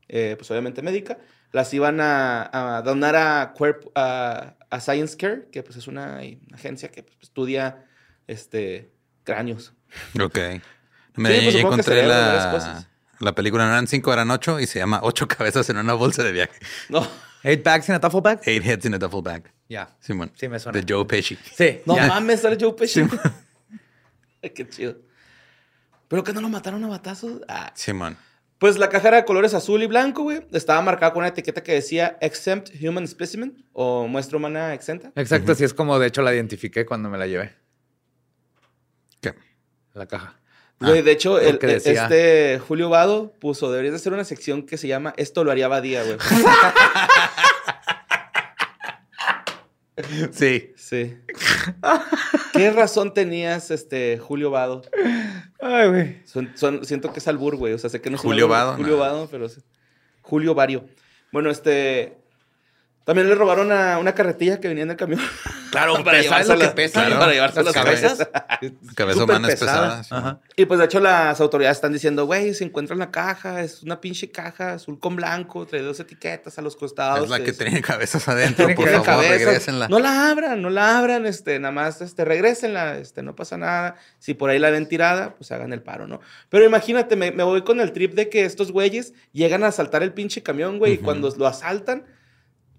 [0.07, 1.17] eh, pues obviamente médica.
[1.51, 6.21] Las iban a, a donar a, Cuerp- a, a Science Care, que pues es una
[6.53, 7.85] agencia que pues, estudia
[8.27, 8.91] este,
[9.25, 9.73] cráneos.
[10.21, 10.37] Ok.
[10.37, 10.61] Sí,
[11.15, 12.85] pues, encontré la,
[13.19, 13.65] la película.
[13.65, 16.57] No eran cinco, eran ocho y se llama Ocho cabezas en una bolsa de viaje.
[16.87, 17.05] No.
[17.43, 18.39] Eight bags in a duffel bag.
[18.45, 19.51] Eight heads in a duffel bag.
[19.67, 19.89] Ya.
[19.99, 20.31] Simón.
[20.35, 20.79] Sí, me suena.
[20.79, 21.37] De Joe Pesci.
[21.53, 21.81] Sí.
[21.85, 22.07] No ya.
[22.07, 23.03] mames, sale Joe Pesci.
[24.43, 24.97] Ay, Qué chido.
[26.07, 27.41] ¿Pero que no lo mataron a batazos?
[27.47, 27.71] Ah.
[27.75, 28.17] Simón.
[28.57, 30.45] Pues la caja era de colores azul y blanco, güey.
[30.51, 35.11] Estaba marcada con una etiqueta que decía Exempt Human Specimen o muestra humana exenta.
[35.15, 37.55] Exacto, así es como de hecho la identifiqué cuando me la llevé.
[39.19, 39.33] ¿Qué?
[39.93, 40.37] La caja.
[40.79, 44.77] Güey, de hecho, el- decía- este Julio Vado puso, deberías de hacer una sección que
[44.77, 46.17] se llama Esto lo haría Badía, güey.
[50.31, 50.73] Sí.
[50.75, 51.15] Sí.
[52.53, 54.81] ¿Qué razón tenías, este, Julio Vado?
[55.59, 56.21] Ay, güey.
[56.25, 57.73] Son- son- siento que es albur, güey.
[57.73, 58.97] O sea, sé que no es Julio albur, Vado, Julio.
[58.97, 59.61] Vado, pero sí.
[60.21, 60.85] Julio Vario.
[61.31, 62.17] Bueno, este.
[63.03, 65.19] También le robaron a una carretilla que venía en el camión.
[65.71, 66.99] Claro, Para ¿sabes lo que llevársela- pesa?
[67.05, 68.29] claro, para llevarse las cabezas.
[68.95, 70.03] Cabeza humana es pesada.
[70.03, 70.19] Simón.
[70.23, 70.39] Ajá.
[70.55, 73.81] Y pues de hecho las autoridades están diciendo, güey, se encuentra en la caja, es
[73.81, 77.23] una pinche caja azul con blanco, trae dos etiquetas a los costados.
[77.23, 79.87] Es la que es- tiene cabezas adentro, por favor, regrésenla.
[79.87, 83.95] No la abran, no la abran, este, nada más, este, regrésenla, este, no pasa nada.
[84.19, 86.19] Si por ahí la ven tirada, pues hagan el paro, ¿no?
[86.49, 90.03] Pero imagínate, me, me voy con el trip de que estos güeyes llegan a asaltar
[90.03, 92.03] el pinche camión, güey, y cuando lo asaltan,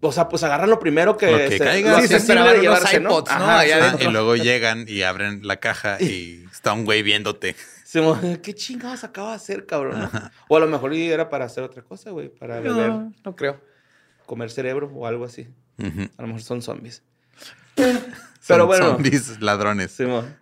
[0.04, 1.92] o sea, pues agarran lo primero que, Lo que caiga.
[2.00, 3.10] lo Sí, se de unos llevarse, ¿no?
[3.10, 3.36] iPods, ¿no?
[3.36, 7.54] Ajá, Allá y luego llegan y abren la caja y está un güey viéndote.
[7.84, 8.00] Se
[8.42, 10.00] ¿Qué chingados acaba de hacer, cabrón?
[10.00, 10.10] no?
[10.48, 13.60] O a lo mejor era para hacer otra cosa, güey, para beber, No, no creo.
[14.26, 15.48] comer cerebro o algo así.
[15.78, 17.02] A lo mejor son zombies.
[17.76, 18.86] Son Pero bueno.
[18.86, 19.92] Zombies ladrones.
[19.92, 20.36] Simón.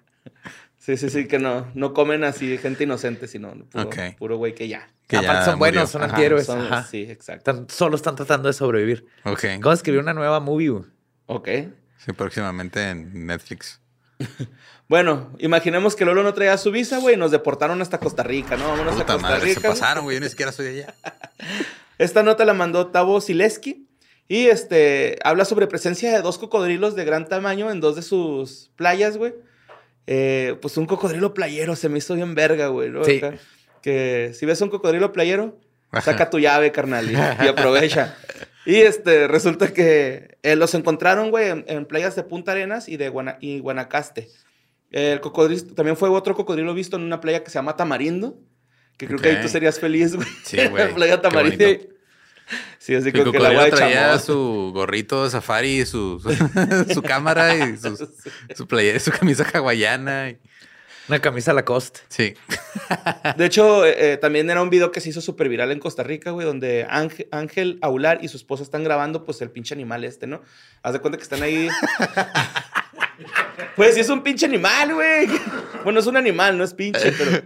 [0.78, 4.68] Sí, sí, sí, que no, no comen así gente inocente, sino puro, puro güey que
[4.68, 4.88] ya.
[5.10, 6.46] Que Aparte ya son buenos, son Ajá, antihéroes.
[6.46, 6.84] son- Ajá.
[6.90, 7.66] Sí, exacto.
[7.68, 9.06] Solo están tratando de sobrevivir.
[9.24, 9.44] Ok.
[9.60, 10.68] ¿Cómo escribir una nueva movie?
[10.70, 10.84] güey?
[11.26, 11.48] Ok.
[11.98, 13.80] Sí, próximamente en Netflix.
[14.88, 18.56] Bueno, imaginemos que Lolo no traía su visa, güey, y nos deportaron hasta Costa Rica,
[18.56, 18.66] ¿no?
[18.70, 19.60] Vámonos a Costa madre, se Rica.
[19.68, 19.70] güey.
[19.78, 20.16] pasaron, güey.
[20.16, 20.94] Yo ni siquiera soy de allá.
[21.98, 23.86] Esta nota la mandó Tavo Sileski
[24.26, 28.72] y este habla sobre presencia de dos cocodrilos de gran tamaño en dos de sus
[28.74, 29.32] playas, güey.
[30.08, 32.90] Eh, pues un cocodrilo playero se me hizo bien verga, güey.
[32.90, 33.04] ¿no?
[33.04, 33.18] Sí.
[33.18, 33.34] Acá,
[33.82, 35.58] Que si ves un cocodrilo playero,
[36.02, 38.16] saca tu llave, carnal, y, y aprovecha.
[38.66, 42.96] Y este, resulta que eh, los encontraron, güey, en, en playas de Punta Arenas y
[42.98, 44.28] de Guana- y Guanacaste.
[44.90, 48.38] El cocodrilo, también fue otro cocodrilo visto en una playa que se llama Tamarindo,
[48.98, 50.28] que creo que ahí tú serías feliz, güey.
[50.44, 50.94] Sí, en la güey.
[50.94, 51.64] playa Tamarindo.
[52.78, 54.20] Sí, así como que el agua traía chamón.
[54.20, 58.04] su gorrito de safari, su, su, su cámara y sus-
[58.56, 60.30] su, playa, su camisa hawaiana.
[60.30, 60.38] y-
[61.08, 62.00] Una camisa Lacoste.
[62.08, 62.34] Sí.
[63.36, 66.02] De hecho, eh, eh, también era un video que se hizo súper viral en Costa
[66.02, 70.04] Rica, güey, donde Ángel, Ángel Aular y su esposa están grabando, pues, el pinche animal
[70.04, 70.42] este, ¿no?
[70.82, 71.68] Haz de cuenta que están ahí.
[73.76, 75.28] pues sí, es un pinche animal, güey.
[75.84, 77.42] Bueno, es un animal, no es pinche, pero.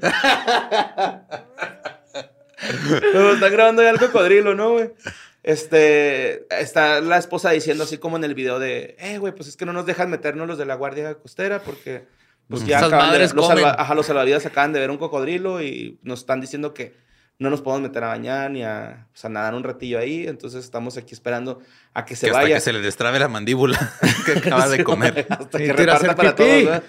[3.00, 4.90] pero están grabando ahí al cocodrilo, ¿no, güey?
[5.44, 9.58] Este, está la esposa diciendo así como en el video de, eh, güey, pues es
[9.58, 12.06] que no nos dejan meternos los de la guardia costera porque,
[12.48, 16.20] pues ya de, los, salva- ajá, los salvavidas acaban de ver un cocodrilo y nos
[16.20, 16.94] están diciendo que
[17.38, 20.64] no nos podemos meter a bañar ni a, pues, a nadar un ratillo ahí, entonces
[20.64, 21.60] estamos aquí esperando
[21.92, 22.54] a que se Que hasta vaya.
[22.56, 23.78] que se le destrabe la mandíbula
[24.26, 25.26] que acaba de comer.
[25.28, 26.64] Hasta que reparta para pipí.
[26.64, 26.82] todos.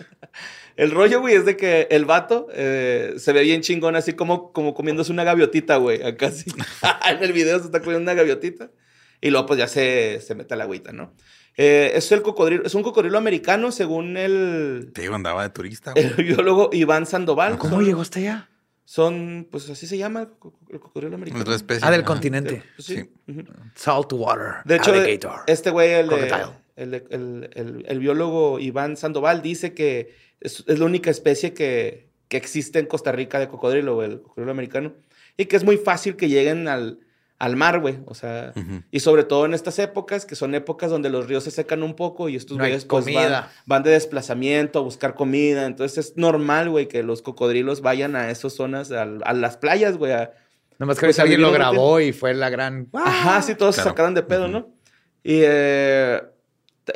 [0.76, 4.52] El rollo, güey, es de que el vato eh, se ve bien chingón, así como,
[4.52, 6.04] como comiéndose una gaviotita, güey.
[6.04, 6.52] Acá sí.
[7.10, 8.70] en el video se está comiendo una gaviotita.
[9.22, 11.14] Y luego, pues ya se, se mete a la agüita, ¿no?
[11.58, 15.94] Eh, es, el cocodrilo, es un cocodrilo americano, según el, Te digo, andaba de turista.
[15.94, 16.06] güey.
[16.18, 17.58] el biólogo Iván Sandoval.
[17.58, 18.50] ¿Cómo son, llegó hasta allá?
[18.84, 21.42] Son, pues así se llama el, co- el cocodrilo americano.
[21.42, 21.88] Otra especie.
[21.88, 22.62] Ah, del continente.
[22.76, 22.96] Pues, sí.
[23.28, 23.34] Sí.
[23.76, 24.56] Saltwater.
[24.66, 25.42] De hecho, alligator.
[25.48, 30.64] este güey, el, de- el, de- el- el- el biólogo Iván Sandoval, dice que es,
[30.68, 34.94] es la única especie que, que existe en Costa Rica de cocodrilo, el cocodrilo americano.
[35.38, 37.00] Y que es muy fácil que lleguen al,
[37.46, 38.00] al mar, güey.
[38.08, 38.54] O sea,
[38.90, 41.96] y sobre todo en estas épocas, que son épocas donde los ríos se secan un
[41.96, 43.06] poco y estos No güeyes pues,
[43.68, 45.66] van, de desplazamiento a buscar comida.
[45.68, 49.98] Entonces es normal, güey, que los cocodrilos vayan a esas zonas, al- a, las playas,
[49.98, 50.32] güey, a,
[50.80, 52.90] Nomás que pues, alguien lo grabó y fue la gran.
[52.94, 54.68] Ajá, sí, todos se sacaron de pedo, ¿no?
[55.24, 56.22] Y eh,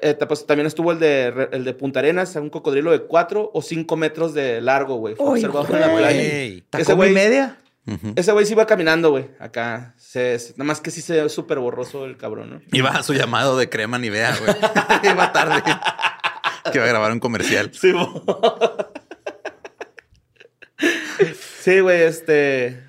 [0.02, 3.62] eh, pues, también estuvo el de, el de Punta Arenas, un cocodrilo de 4 o
[3.62, 5.16] 5 metros de largo, güey.
[5.16, 6.64] Fue observado en la playa.
[6.70, 7.14] ¿Tacoma Ese y güey-
[8.16, 9.96] Ese güey sí iba caminando, güey, acá.
[9.98, 12.62] Se, se- nada más que sí se ve súper borroso el cabrón, ¿no?
[12.72, 14.54] Iba a su llamado de crema Nivea, güey.
[15.12, 15.64] Iba tarde.
[16.72, 17.72] Que iba a grabar un comercial.
[17.74, 17.92] Sí,
[21.82, 22.84] güey, este...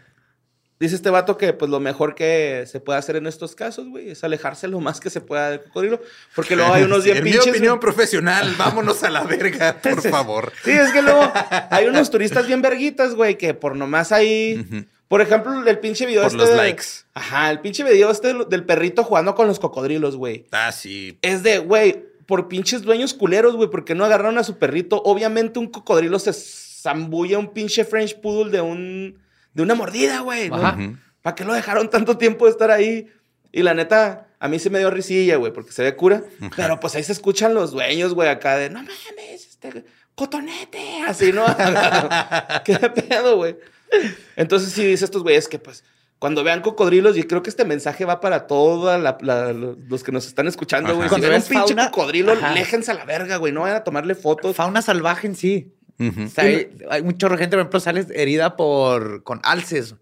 [0.81, 4.11] Dice este vato que pues lo mejor que se puede hacer en estos casos, güey,
[4.11, 6.01] es alejarse lo más que se pueda del cocodrilo.
[6.35, 7.51] Porque luego hay unos bien en mi pinches...
[7.51, 10.51] opinión profesional, vámonos a la verga, por favor.
[10.65, 11.31] Sí, es que luego
[11.71, 14.87] hay unos turistas bien verguitas, güey, que por nomás ahí.
[15.07, 16.39] Por ejemplo, el pinche video Por este.
[16.39, 16.85] los de- likes.
[17.13, 20.47] Ajá, el pinche video este del- del perrito jugando con los cocodrilos, güey.
[20.53, 21.19] Ah, sí.
[21.21, 25.03] Es de, güey, por pinches dueños culeros, güey, porque no agarraron a su perrito.
[25.05, 29.19] Obviamente un cocodrilo se zambulla un pinche French Poodle de un.
[29.55, 30.49] De una mordida, güey.
[30.51, 30.59] ¿no?
[31.23, 33.09] ¿Para qué lo dejaron tanto tiempo de estar ahí?
[33.53, 36.23] Y la neta, a mí se me dio risilla, güey, porque se ve cura.
[36.57, 39.85] Pero pues ahí se escuchan los dueños, güey, acá de, no mames, este,
[40.15, 41.45] cotonete, así, ¿no?
[42.65, 43.57] ¿Qué pedo, güey?
[44.37, 45.83] Entonces sí dice estos güeyes que pues
[46.21, 49.01] cuando vean cocodrilos, y creo que este mensaje va para todos
[49.89, 51.07] los que nos están escuchando, güey.
[51.07, 51.09] Ajá.
[51.17, 52.53] Si Cuando ven un pinche fauna- cocodrilo, Ajá.
[52.53, 53.53] léjense a la verga, güey.
[53.55, 54.55] No vayan a tomarle fotos.
[54.55, 55.75] Fauna salvaje en sí.
[56.01, 56.25] Ujú.
[56.25, 59.95] O sea, hay, hay un chorro de gente, por ejemplo, sale herida por con alces.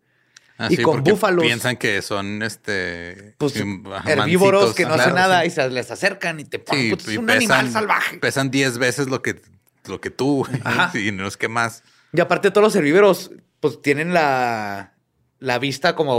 [0.57, 1.45] Ah, y sí, con búfalos.
[1.45, 3.35] Piensan que son este.
[3.39, 5.49] Pues herbívoros que no Claro, hacen nada sí.
[5.49, 6.85] y se les acercan y te ponen.
[6.85, 8.19] Sí, puta, es un animal salvaje.
[8.19, 9.41] Pesan 10 veces lo que,
[9.87, 10.47] lo que tú.
[10.65, 10.99] Ajá.
[10.99, 11.85] Y no es que más.
[12.13, 13.31] Y aparte, todos los herbívoros,
[13.61, 14.95] pues tienen la,
[15.39, 16.17] la vista como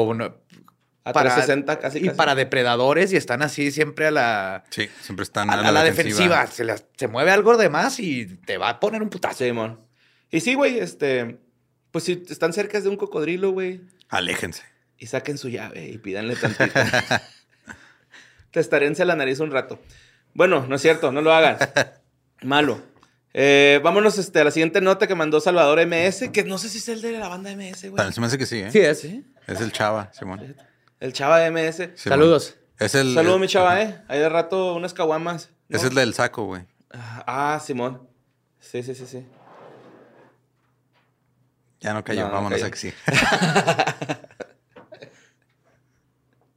[1.09, 2.17] A para- 360 casi, y casi.
[2.17, 6.45] para depredadores y están así siempre a la, Sí, siempre están a, a la, defensiva.
[6.47, 6.65] Se,
[6.97, 9.43] se mueve algo de más y te va a poner un putazo.
[9.43, 9.79] Simón.
[10.31, 11.39] Y sí, güey, este...
[11.91, 14.61] Pues si están cerca de un cocodrilo, güey, Aléjense.
[14.99, 16.79] y saquen su llave y pídanle tantito.
[18.51, 19.79] Testarense la nariz un rato.
[20.33, 21.57] Bueno, no es cierto, no lo hagan.
[22.43, 22.81] Malo.
[23.33, 26.79] Eh, vámonos este, a la siguiente nota que mandó Salvador MS, que no sé si
[26.79, 27.95] es el de la banda MS, güey.
[27.95, 28.71] También se me hace que sí, ¿eh?
[28.71, 29.03] Sí, es.
[29.47, 30.55] Es el chava, Simón.
[30.99, 31.91] El chava de MS.
[31.95, 32.55] Saludos.
[32.77, 33.13] Es el.
[33.13, 34.01] Saludos, el- mi chava, ¿eh?
[34.07, 35.49] Ahí de rato unas caguamas.
[35.67, 35.77] ¿no?
[35.77, 36.63] Es el del saco, güey.
[36.91, 38.07] Ah, Simón.
[38.59, 39.25] Sí, sí, sí, sí.
[41.79, 42.67] Ya no cayó, No, no vámonos cayó.
[42.67, 42.93] a que sí.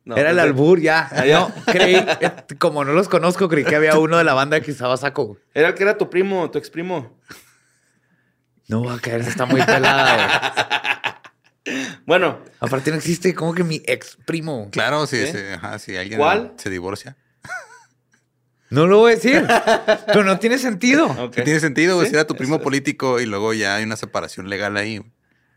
[0.04, 1.08] No, Era el pues, albur, ya.
[1.32, 4.72] No, creí, eh, como no los conozco, creí que había uno de la banda que
[4.72, 5.26] usaba saco.
[5.26, 5.38] güey.
[5.54, 7.16] Era el que era tu primo, tu ex primo.
[8.66, 11.11] No va a caer, está muy pelada.
[12.06, 14.68] Bueno, Aparte no existe como que mi ex primo.
[14.72, 15.16] Claro, si
[15.96, 16.54] alguien ¿Cuál?
[16.56, 17.16] se divorcia.
[18.70, 19.46] No lo voy a decir,
[20.06, 21.30] pero no tiene sentido.
[21.30, 22.06] tiene sentido, güey.
[22.06, 25.02] Sí, Si era tu primo eso- político y luego ya hay una separación legal ahí.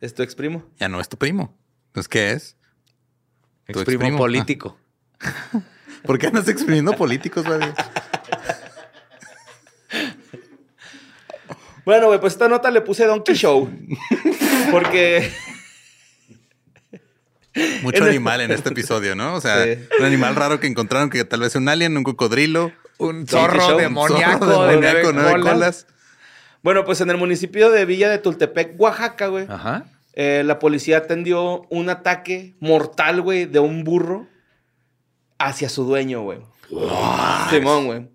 [0.02, 0.70] Es tu ex primo.
[0.80, 1.58] Ya no es tu primo.
[1.88, 2.58] Entonces, ¿qué es?
[3.68, 4.78] Tu Ex primo político.
[6.04, 7.62] ¿Por qué andas exprimiendo políticos, güey?
[11.86, 13.70] Bueno, güey, pues esta nota le puse Donkey Show.
[14.72, 15.32] Porque
[17.84, 19.36] Mucho animal en este episodio, ¿no?
[19.36, 19.80] O sea, Sí.
[20.00, 24.46] un animal raro que encontraron que tal vez un alien, un cocodrilo, Un zorro demoníaco
[24.46, 25.54] un zorro de demoníaco, nueve colas.
[25.54, 25.88] colas.
[26.64, 29.46] Bueno, pues en el municipio de Villa de Tultepec, Oaxaca, güey.
[29.50, 29.86] Ajá.
[30.14, 34.28] eh, la policía atendió un ataque mortal, güey, de un burro
[35.38, 36.40] hacia su dueño, güey.
[37.50, 38.10] Simón, güey.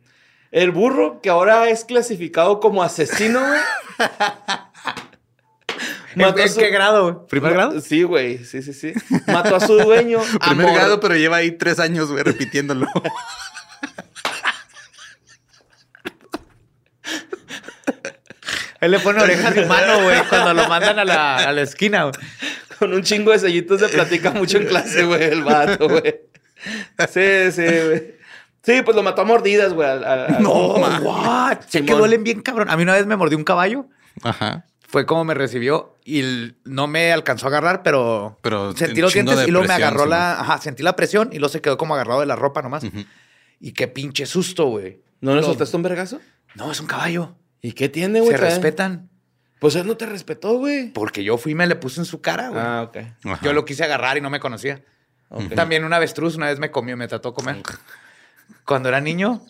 [0.51, 3.61] El burro, que ahora es clasificado como asesino, güey.
[6.15, 7.13] ¿En, mató en su- qué grado?
[7.13, 7.27] güey?
[7.29, 7.81] ¿Primer grado?
[7.81, 8.45] Sí, güey.
[8.45, 8.93] Sí, sí, sí.
[9.27, 10.21] Mató a su dueño.
[10.47, 12.87] Primer grado, pero lleva ahí tres años, güey, repitiéndolo.
[18.81, 22.05] Él le pone orejas de humano, güey, cuando lo mandan a la, a la esquina,
[22.05, 22.15] güey.
[22.79, 26.21] Con un chingo de sellitos se platica mucho en clase, güey, el vato, güey.
[27.13, 28.15] Sí, sí, güey.
[28.63, 29.89] Sí, pues lo mató a mordidas, güey.
[30.41, 31.59] No, what?
[31.69, 32.71] Sé que duelen bien, cabrón.
[32.71, 33.87] A mí una vez me mordió un caballo.
[34.23, 34.65] Ajá.
[34.91, 39.47] Fue como me recibió y no me alcanzó a agarrar, pero, Pero sentí los dientes
[39.47, 40.41] y luego me agarró la...
[40.41, 42.85] Ajá, sentí la presión y luego se quedó como agarrado de la ropa nomás.
[43.61, 45.01] Y qué pinche susto, güey.
[45.21, 46.21] ¿No le soltaste un vergazo?
[46.57, 47.37] No, es un caballo.
[47.63, 48.33] ¿Y qué tiene, güey?
[48.33, 49.09] Se Trae- respetan.
[49.61, 50.91] Pues él no te respetó, güey.
[50.93, 52.61] Porque yo fui y me le puse en su cara, güey.
[52.61, 52.97] Ah, ok.
[53.27, 53.41] Ajá.
[53.45, 54.83] Yo lo quise agarrar y no me conocía.
[55.29, 55.55] ok.
[55.55, 57.63] También un avestruz una vez me comió, me trató de comer.
[58.65, 59.43] Cuando era niño.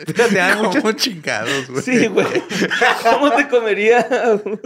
[0.06, 1.82] Fíjate, hay muchas- Como chingados, güey.
[1.82, 2.26] Sí, güey.
[3.02, 4.06] ¿Cómo te comería?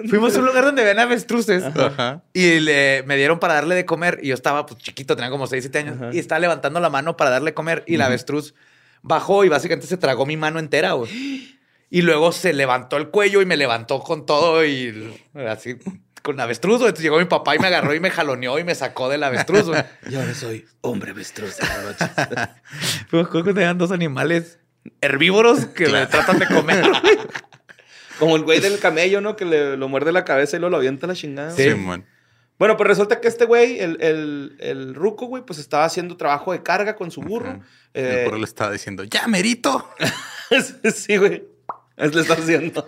[0.09, 1.63] Fuimos a un lugar donde ven avestruces.
[1.65, 2.23] Ajá.
[2.33, 4.19] Y le, me dieron para darle de comer.
[4.23, 5.97] Y yo estaba pues, chiquito, tenía como 6, 7 años.
[5.97, 6.11] Ajá.
[6.13, 7.85] Y estaba levantando la mano para darle de comer.
[7.87, 8.55] Y la avestruz
[9.03, 11.57] bajó y básicamente se tragó mi mano entera, güey.
[11.89, 15.15] Y luego se levantó el cuello y me levantó con todo y
[15.49, 15.77] así
[16.23, 16.79] con avestruz.
[16.79, 16.89] güey.
[16.89, 19.63] Entonces llegó mi papá y me agarró y me jaloneó y me sacó del avestruz,
[19.69, 19.83] güey.
[20.11, 21.57] Y ahora soy hombre avestruz
[23.11, 24.59] que tenían dos animales
[25.01, 26.85] herbívoros que le tratan de comer.
[28.19, 29.37] Como el güey del camello, ¿no?
[29.37, 31.51] Que le, lo muerde la cabeza y luego lo avienta la chingada.
[31.51, 31.65] Sí.
[31.65, 32.07] Simón.
[32.59, 36.53] Bueno, pues resulta que este güey, el, el, el ruco, güey, pues estaba haciendo trabajo
[36.53, 37.61] de carga con su burro.
[37.93, 39.91] Eh, El burro le estaba diciendo, ¡ya, merito!
[40.95, 41.45] sí, güey.
[41.99, 42.87] Es le está haciendo.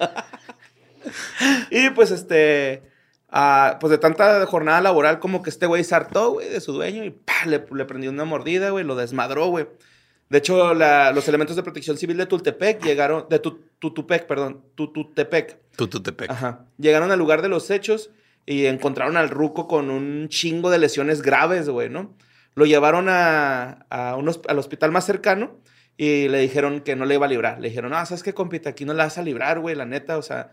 [1.70, 2.82] y pues este.
[3.28, 6.72] ah, pues de tanta jornada laboral, como que este güey se hartó, güey, de su
[6.72, 7.44] dueño y ¡pah!
[7.46, 9.66] le, le prendió una mordida, güey, lo desmadró, güey.
[10.30, 13.26] De hecho, la- los elementos de protección civil de Tultepec llegaron.
[13.30, 14.62] De Tu- Tutupec, perdón.
[14.74, 15.58] Tututepec.
[15.76, 16.30] Tututepec.
[16.30, 16.66] Ajá.
[16.78, 18.10] Llegaron al lugar de los hechos
[18.44, 22.14] y encontraron al ruco con un chingo de lesiones graves, güey, ¿no?
[22.54, 25.60] Lo llevaron a, a al hospital más cercano
[25.96, 27.60] y le dijeron que no le iba a librar.
[27.60, 28.70] Le dijeron, no, ¿sabes qué, compita?
[28.70, 30.18] Aquí no la vas a librar, güey, la neta.
[30.18, 30.52] O sea,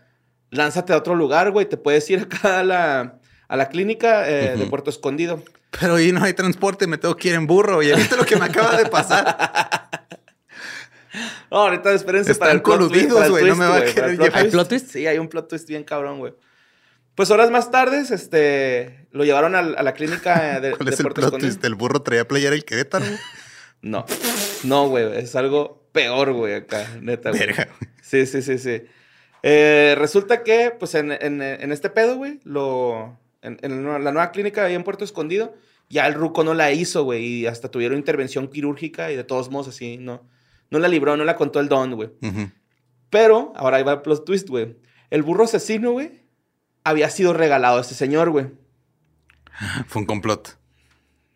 [0.50, 1.66] lánzate a otro lugar, güey.
[1.66, 4.66] Te puedes ir acá a la, a la clínica eh, de.
[4.66, 5.42] Puerto Escondido.
[5.80, 7.82] Pero ahí no hay transporte, me tengo que ir en burro.
[7.82, 9.88] ¿Y viste lo que me acaba de pasar?
[11.50, 14.18] No, ahorita espérense Están para el plot twist, coludidos, güey, no me va a querer
[14.18, 14.36] llevar.
[14.36, 14.90] ¿Hay plot twist?
[14.90, 16.34] Sí, hay un plot twist bien cabrón, güey.
[17.14, 21.04] Pues horas más tarde, este, lo llevaron a, la clínica de, ¿Cuál de es el
[21.04, 21.50] Puerto plot Escondido.
[21.52, 21.64] twist?
[21.64, 23.06] ¿El burro traía playera el Querétaro?
[23.80, 24.04] No,
[24.64, 27.40] no, güey, es algo peor, güey, acá, neta, güey.
[27.40, 27.90] Verga, güey.
[28.02, 28.82] Sí, sí, sí, sí.
[29.42, 33.18] Eh, resulta que, pues, en, en- en este pedo, güey, lo...
[33.42, 35.54] En, en la nueva clínica ahí en Puerto Escondido,
[35.88, 39.50] ya el ruco no la hizo, güey, y hasta tuvieron intervención quirúrgica y de todos
[39.50, 40.26] modos así, no,
[40.70, 42.10] no la libró, no la contó el don, güey.
[43.10, 44.76] Pero, ahora ahí va el plot twist, güey.
[45.10, 46.24] El burro asesino, güey,
[46.82, 48.46] había sido regalado a este señor, güey.
[49.86, 50.58] Fue un complot.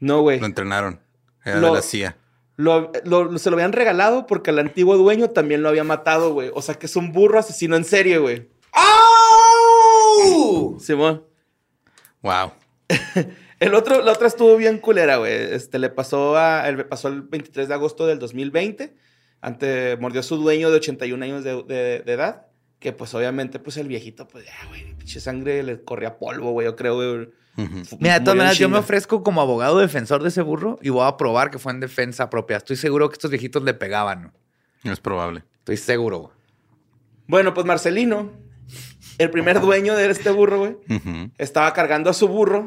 [0.00, 0.40] No, güey.
[0.40, 1.00] Lo entrenaron.
[1.44, 2.16] Era Lo- de la CIA.
[2.56, 6.50] Lo, lo- se lo habían regalado porque el antiguo dueño también lo había matado, güey.
[6.54, 8.48] O sea que es un burro asesino en serie, güey.
[10.80, 11.24] Simón.
[12.22, 12.52] Wow.
[13.60, 15.32] El otro, la otra estuvo bien culera, güey.
[15.32, 18.96] Este, le pasó a, el, pasó el 23 de agosto del 2020.
[19.42, 22.46] Ante, mordió a su dueño de 81 años de, de- de edad.
[22.78, 26.64] Que pues obviamente, pues el viejito, pues ya, güey, pinche sangre le corría polvo, güey,
[26.66, 27.28] yo creo, güey.
[27.84, 30.88] Fu- Mira, de todas maneras, yo me ofrezco como abogado defensor de ese burro y
[30.88, 32.56] voy a probar que fue en defensa propia.
[32.56, 34.32] Estoy seguro que estos viejitos le pegaban.
[34.82, 34.90] ¿no?
[34.92, 35.44] Es probable.
[35.58, 36.18] Estoy seguro.
[36.20, 36.32] güey.
[37.26, 38.32] Bueno, pues Marcelino,
[39.22, 40.76] el primer dueño de este burro, güey,
[41.38, 42.64] estaba cargando a su burro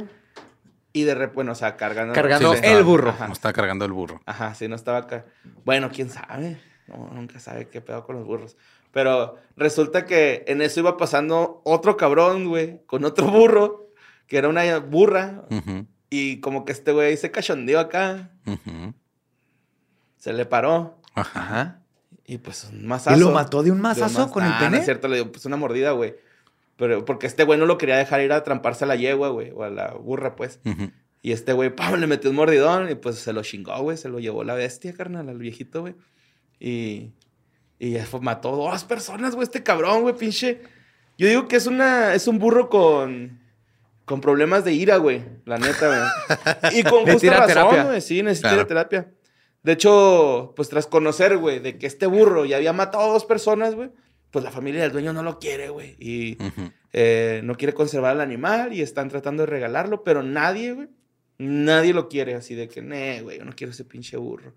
[0.93, 2.13] y de repente, bueno, o sea, cargando.
[2.13, 3.09] Cargando Sí, el estaba- burro.
[3.09, 3.19] Ajá.
[3.25, 4.21] Como estaba cargando el burro.
[4.25, 5.25] Ajá, sí, no estaba acá.
[5.65, 6.59] Bueno, quién sabe.
[6.87, 8.57] No, nunca sabe qué pedo con los burros.
[8.91, 13.89] Pero resulta que en eso iba pasando otro cabrón, güey, con otro burro,
[14.27, 15.45] que era una burra.
[16.11, 18.93] Y como que este güey se cachondeó acá, Ujú.
[20.17, 20.99] se le paró.
[21.15, 21.79] Ajá.
[22.25, 23.17] Y pues un mazazo.
[23.17, 24.77] ¿Y lo mató de un De un mazazo maz- con el Ah, no pene?
[24.77, 26.15] es cierto, le dio pues una mordida, güey.
[26.77, 29.51] Pero porque este güey no lo quería dejar ir a tramparse a la yegua, güey,
[29.51, 30.59] o a la burra, pues.
[30.65, 30.91] Ujú.
[31.21, 31.99] Y este güey, ¡pam!
[31.99, 33.97] le metió un mordidón y pues se lo chingó, güey.
[33.97, 35.95] Se lo llevó la bestia, carnal, al viejito, güey.
[36.59, 37.11] Y,
[37.79, 40.61] y ya fue- mató dos personas, güey, este cabrón, güey, pinche.
[41.17, 43.39] Yo digo que es una, es un burro con,
[44.05, 45.23] con problemas de ira, güey.
[45.45, 46.73] La neta, güey.
[46.79, 47.83] Y con justa razón, terapia.
[47.85, 48.01] güey.
[48.01, 48.67] Sí, necesita Claro.
[48.67, 49.11] terapia.
[49.61, 53.23] De hecho, pues tras conocer, güey, de que este burro ya había matado a dos
[53.25, 53.91] personas, güey,
[54.33, 55.95] pues la familia del dueño no lo quiere, güey.
[55.99, 56.37] Y
[56.91, 60.87] eh, no quiere conservar al animal y están tratando de regalarlo, pero nadie, güey,
[61.37, 62.33] nadie lo quiere.
[62.33, 64.55] Así de que, nee, güey, yo no quiero ese pinche burro.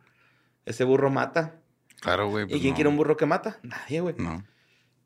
[0.64, 1.56] Ese burro mata.
[2.00, 2.44] Claro, güey.
[2.44, 2.74] ¿Y pues quién no.
[2.76, 3.58] quiere un burro que mata?
[3.62, 4.14] Nadie, güey.
[4.16, 4.42] No.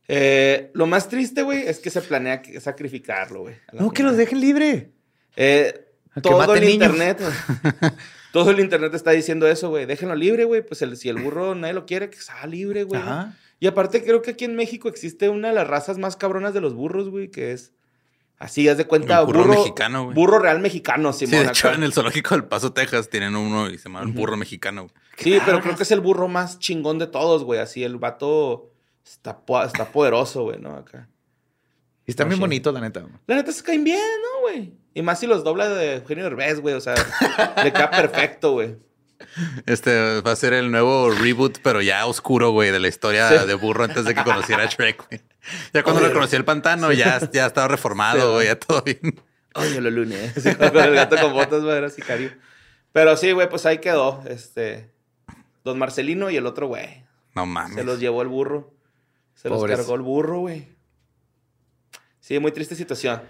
[0.06, 3.56] Eh, lo más triste, güey, es que se planea sacrificarlo, güey.
[3.72, 4.92] No, que los dejen libre.
[5.34, 5.84] Eh,
[6.22, 6.74] todo el niños.
[6.74, 7.20] internet,
[8.32, 9.86] todo el internet está diciendo eso, güey.
[9.86, 10.62] Déjenlo libre, güey.
[10.62, 13.02] Pues el- si el burro nadie lo quiere, que sea libre, güey.
[13.02, 13.34] ¿no?
[13.60, 16.60] Y aparte, creo que aquí en México existe una de las razas más cabronas de
[16.62, 17.72] los burros, güey, que es
[18.38, 20.14] así, haz de cuenta, El burro mexicano, güey.
[20.14, 21.44] Burro real mexicano, Sí, Simón.
[21.44, 21.76] de hecho, acá.
[21.76, 24.82] en el zoológico del Paso, Texas, tienen uno y se llama el burro mexicano.
[24.84, 24.94] güey.
[25.18, 27.60] Sí, pero creo que es el burro más chingón de todos, güey.
[27.60, 28.70] Así, el vato
[29.04, 30.74] está, po- está poderoso, güey, ¿no?
[30.76, 31.08] Acá.
[32.06, 32.40] Y están No, bien sí.
[32.40, 33.06] bonitos, la neta.
[33.26, 34.72] La neta se caen bien, ¿no, güey?
[34.94, 36.74] Y más si los dobla de Eugenio Derbez, güey.
[36.74, 36.94] O sea,
[37.62, 38.76] le queda perfecto, güey.
[39.66, 43.46] Este va a ser el nuevo reboot, pero ya oscuro, güey, de la historia Sí.
[43.46, 45.20] de burro antes de que conociera a Shrek, güey.
[45.72, 46.08] Ya cuando Oye.
[46.08, 48.46] reconocí el pantano, ya, ya estaba reformado, güey, güey.
[48.48, 49.20] ya todo bien.
[49.54, 50.32] Oye, lo lunes.
[50.58, 52.30] Con el gato con botas, güey, era sicario.
[52.92, 54.22] Pero sí, güey, pues ahí quedó.
[54.28, 54.90] Este.
[55.64, 57.04] Don Marcelino y el otro, güey.
[57.34, 57.74] No mames.
[57.76, 58.72] Se los llevó el burro.
[59.34, 59.70] Se Pobres.
[59.78, 60.68] los cargó el burro, güey.
[62.20, 63.22] Sí, muy triste situación.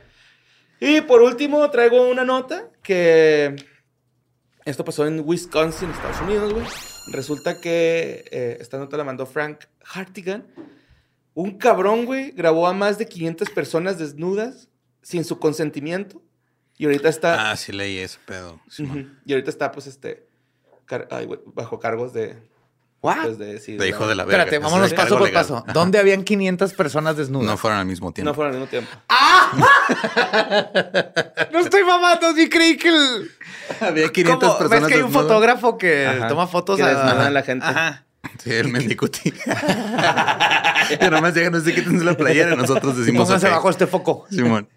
[0.81, 3.57] Y por último, traigo una nota que.
[4.71, 6.65] Esto pasó en Wisconsin, Estados Unidos, güey.
[7.09, 10.47] Resulta que eh, esta nota la mandó Frank Hartigan.
[11.35, 14.69] Un cabrón, güey, grabó a más de 500 personas desnudas
[15.03, 16.23] sin su consentimiento.
[16.77, 17.51] Y ahorita está.
[17.51, 18.61] Ah, sí leí ese pedo.
[19.27, 20.27] Y ahorita está, pues, este.
[20.87, 22.39] car- ay, güey, bajo cargos de.
[23.03, 23.17] ¿What?
[23.23, 24.45] pues, de, sí, De hijo de la verga.
[24.45, 25.43] Espérate, vámonos paso por legal.
[25.43, 25.65] paso.
[25.73, 27.47] ¿Dónde habían 500 personas desnudas?
[27.47, 28.31] No fueron al mismo tiempo.
[28.31, 28.91] No fueron al mismo tiempo.
[31.53, 33.31] No estoy mamando, sí creí que el...
[33.81, 34.59] Había 500 ¿Cómo?
[34.59, 35.29] personas ¿Ves que hay un desnudas?
[35.29, 36.29] fotógrafo que Ajá.
[36.29, 37.31] toma fotos Que a...
[37.31, 37.67] la gente.
[37.67, 38.05] Ajá.
[38.43, 39.33] Sí, el mendicuti.
[41.01, 43.53] y nomás llegan, no sé quítense la playera y nosotros decimos Pónganse ok.
[43.53, 44.27] bajo este foco.
[44.31, 44.69] Simón.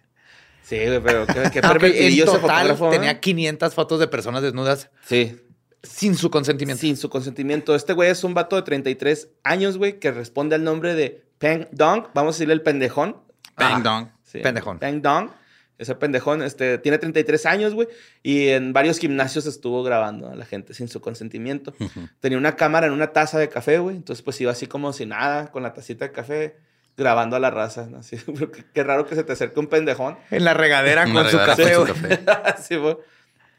[0.64, 4.08] Sí, güey, pero qué, qué Ah, ok, pervertidillo En total fotógrafo, tenía 500 fotos de
[4.08, 5.40] personas desnudas Sí,
[5.84, 6.80] sin su consentimiento.
[6.82, 7.76] sin su consentimiento.
[7.76, 11.68] Este güey es un vato de 33 años, güey, que responde al nombre de Peng
[11.72, 12.06] Dong.
[12.14, 13.18] Vamos a decirle el pendejón.
[13.58, 13.82] Bang Ah.
[13.84, 14.08] dong.
[14.24, 14.80] Sí, Pendejón.
[14.80, 15.30] Peng Dong.
[15.78, 17.88] Ese pendejón este, tiene 33 años, güey,
[18.22, 21.74] y en varios gimnasios estuvo grabando a la gente sin su consentimiento.
[22.20, 25.06] Tenía una cámara en una taza de café, güey, entonces pues iba así como si
[25.08, 26.56] nada, con la tacita de café,
[26.96, 27.88] grabando a la raza.
[27.88, 27.98] ¿no?
[27.98, 28.18] Así,
[28.74, 30.18] qué, raro que se te acerque un pendejón.
[30.32, 31.96] En la regadera con su café, con güey.
[32.18, 32.56] su café.
[32.62, 32.96] sí, güey.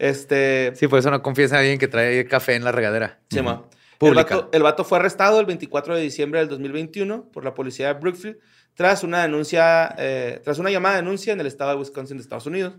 [0.05, 0.73] Este...
[0.75, 3.21] Sí, por eso no confiesa a alguien que trae café en la regadera.
[3.31, 3.65] Sí, ma.
[4.01, 7.87] El vato, el vato fue arrestado el 24 de diciembre del 2021 por la policía
[7.87, 8.37] de Brookfield
[8.75, 12.23] tras una denuncia, eh, tras una llamada de denuncia en el estado de Wisconsin de
[12.23, 12.75] Estados Unidos.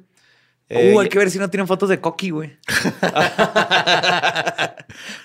[0.69, 2.57] Eh, Uh, hay que ver si no tienen fotos de Coqui, güey.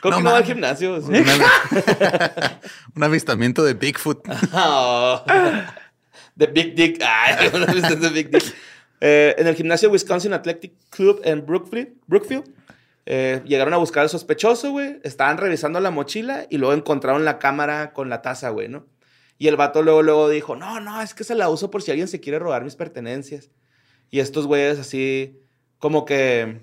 [0.01, 1.01] Coqui No no, va al gimnasio.
[1.03, 1.13] sí.
[2.97, 4.27] Un avistamiento de Bigfoot.
[4.55, 5.23] Oh.
[6.39, 7.03] The Big Dick.
[7.03, 8.55] Ay, no viste The Big Dick.
[9.01, 12.45] Eh, en el gimnasio Wisconsin Athletic Club en Brookfield, Brookfield
[13.07, 15.01] eh, llegaron a buscar al sospechoso, güey.
[15.03, 18.87] Estaban revisando la mochila y luego encontraron la cámara con la taza, güey, ¿no?
[19.39, 21.91] Y el vato luego, luego dijo, no, no, es que se la uso por si
[21.91, 23.51] alguien se quiere robar mis pertenencias.
[24.11, 25.41] Y estos güeyes así,
[25.79, 26.61] como que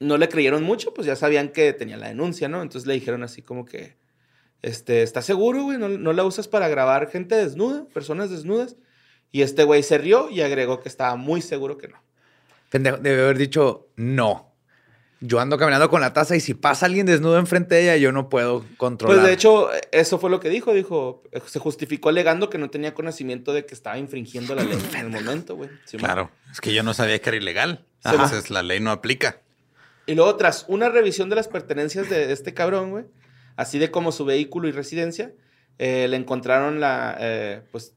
[0.00, 2.62] no le creyeron mucho, pues ya sabían que tenía la denuncia, ¿no?
[2.62, 3.98] Entonces le dijeron así como que,
[4.62, 5.76] este, ¿estás seguro, güey?
[5.76, 8.76] ¿No, no la usas para grabar gente desnuda, personas desnudas?
[9.34, 12.00] Y este güey se rió y agregó que estaba muy seguro que no.
[12.70, 14.54] Pendejo, debe haber dicho no.
[15.18, 18.12] Yo ando caminando con la taza y si pasa alguien desnudo enfrente de ella, yo
[18.12, 19.16] no puedo controlar.
[19.16, 20.72] Pues de hecho, eso fue lo que dijo.
[20.72, 25.00] Dijo, se justificó alegando que no tenía conocimiento de que estaba infringiendo la ley en
[25.00, 25.68] el momento, güey.
[25.84, 26.30] Sí, Claro.
[26.52, 27.84] Es que yo no sabía que era ilegal.
[28.04, 28.14] Ajá.
[28.14, 29.40] Entonces la ley no aplica.
[30.06, 33.06] Y luego, tras una revisión de las pertenencias de este cabrón, güey,
[33.56, 35.32] así de como su vehículo y residencia,
[35.78, 37.94] eh, le encontraron la, eh, pues,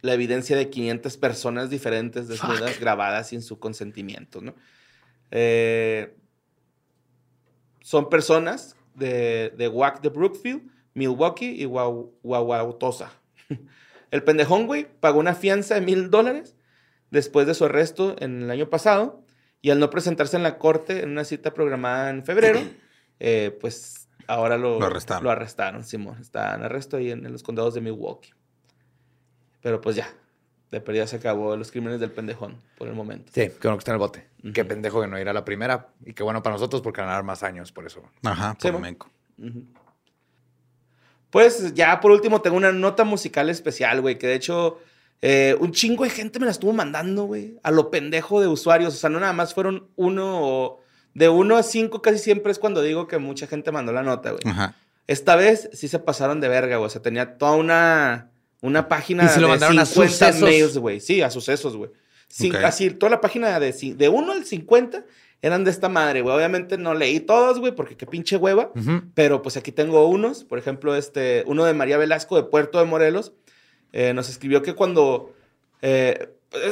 [0.00, 4.54] la evidencia de 500 personas diferentes desnudas grabadas sin su consentimiento, ¿no?
[5.30, 6.14] Eh,
[7.80, 13.12] son personas de, de WAC de Brookfield, Milwaukee y Wauwatosa.
[14.10, 16.56] El pendejón, güey, pagó una fianza de mil dólares
[17.10, 19.24] después de su arresto en el año pasado
[19.60, 22.60] y al no presentarse en la corte en una cita programada en febrero,
[23.20, 25.24] eh, pues ahora lo, Lo arrestaron.
[25.24, 26.18] Lo arrestaron, Simón.
[26.20, 28.32] Está en arresto ahí en, en los condados de Milwaukee.
[29.60, 30.08] Pero pues ya,
[30.70, 33.32] de perdida se acabó los crímenes del pendejón por el momento.
[33.34, 34.26] Sí, qué bueno que está en el bote.
[34.54, 35.88] Qué pendejo que no ir a la primera.
[36.04, 38.02] Y qué bueno para nosotros porque ganar más años por eso.
[38.22, 39.10] Ajá, Sí, por menco.
[39.38, 39.64] Ujú.
[41.30, 44.78] Pues ya por último tengo una nota musical especial, güey, que de hecho
[45.20, 47.58] Eh, un chingo de gente me la estuvo mandando, güey.
[47.64, 48.94] A lo pendejo de usuarios.
[48.94, 50.80] O sea, no nada más fueron uno o...
[51.12, 54.30] De uno a cinco casi siempre es cuando digo que mucha gente mandó la nota,
[54.30, 54.42] güey.
[54.46, 54.76] Ajá.
[55.08, 56.86] Esta vez sí se pasaron de verga, güey.
[56.86, 58.30] O sea, tenía toda una,
[58.60, 60.40] una página ¿Y se lo de mandaron a 50 sucesos?
[60.42, 61.00] mails, güey.
[61.00, 61.90] Sí, a sucesos, güey.
[62.30, 62.64] Cin- Ok.
[62.64, 65.04] Así, toda la página de, de 1 al 50
[65.40, 66.34] eran de esta madre, güey.
[66.36, 68.72] Obviamente no leí todos, güey, porque qué pinche hueva.
[68.74, 69.02] Ujú.
[69.14, 70.44] Pero pues aquí tengo unos.
[70.44, 73.32] Por ejemplo, este, uno de María Velasco de Puerto de Morelos.
[73.92, 75.32] eh, nos escribió que cuando...
[75.80, 76.28] eh,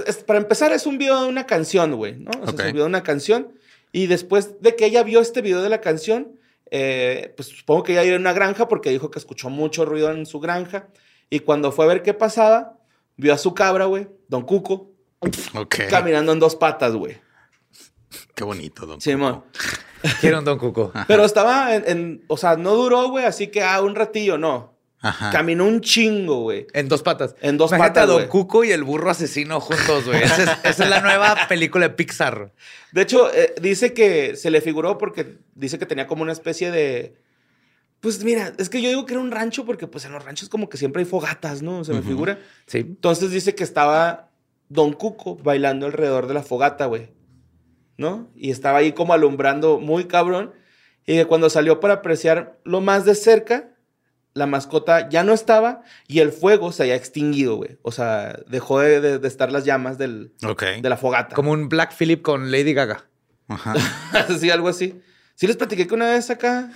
[0.06, 2.30] es- para empezar, es un video de una canción, güey, ¿no?
[2.42, 3.52] O sea, es un video de una canción.
[3.92, 6.32] Y después de que ella vio este video de la canción,
[6.70, 10.10] eh, pues supongo que ella iba a una granja porque dijo que escuchó mucho ruido
[10.10, 10.88] en su granja.
[11.30, 12.78] Y cuando fue a ver qué pasaba,
[13.16, 14.92] vio a su cabra, güey, Don Cuco,
[15.54, 15.76] Ok.
[15.90, 17.18] caminando en dos patas, güey.
[18.34, 19.00] Qué bonito, don.
[19.00, 19.44] Simón.
[20.20, 20.92] Quiero un Don Cuco.
[21.08, 24.74] Pero estaba en, en- o sea, no duró, güey, así que, ah, un ratillo, no.
[25.00, 25.30] Ajá.
[25.30, 26.66] Caminó un chingo, güey.
[26.72, 27.34] En dos patas.
[27.40, 28.28] En dos Imagínate patas, a Don.
[28.28, 30.22] Cuco y el burro asesino juntos, güey.
[30.22, 32.52] Esa es, esa es la nueva película de Pixar.
[32.92, 36.70] De hecho, eh, dice que se le figuró porque dice que tenía como una especie
[36.70, 37.16] de.
[38.06, 40.48] Pues mira, es que yo digo que era un rancho porque pues en los ranchos
[40.48, 41.82] como que siempre hay fogatas, ¿no?
[41.82, 42.38] Se me figura.
[42.68, 42.78] Sí.
[42.78, 44.30] Entonces dice que estaba
[44.68, 47.10] Don Cuco bailando alrededor de la fogata, güey.
[47.98, 48.30] ¿No?
[48.36, 50.52] Y estaba ahí como alumbrando muy cabrón.
[51.04, 53.70] Y que cuando salió para apreciar lo más de cerca,
[54.34, 57.76] la mascota ya no estaba y el fuego se había extinguido, güey.
[57.82, 60.32] O sea, dejó de, de- de estar las llamas del,
[60.80, 61.34] de la fogata.
[61.34, 63.04] Como un Black Phillip con Lady Gaga.
[63.48, 63.74] Ajá.
[64.38, 65.00] sí, algo así.
[65.34, 66.70] Sí les platiqué que una vez acá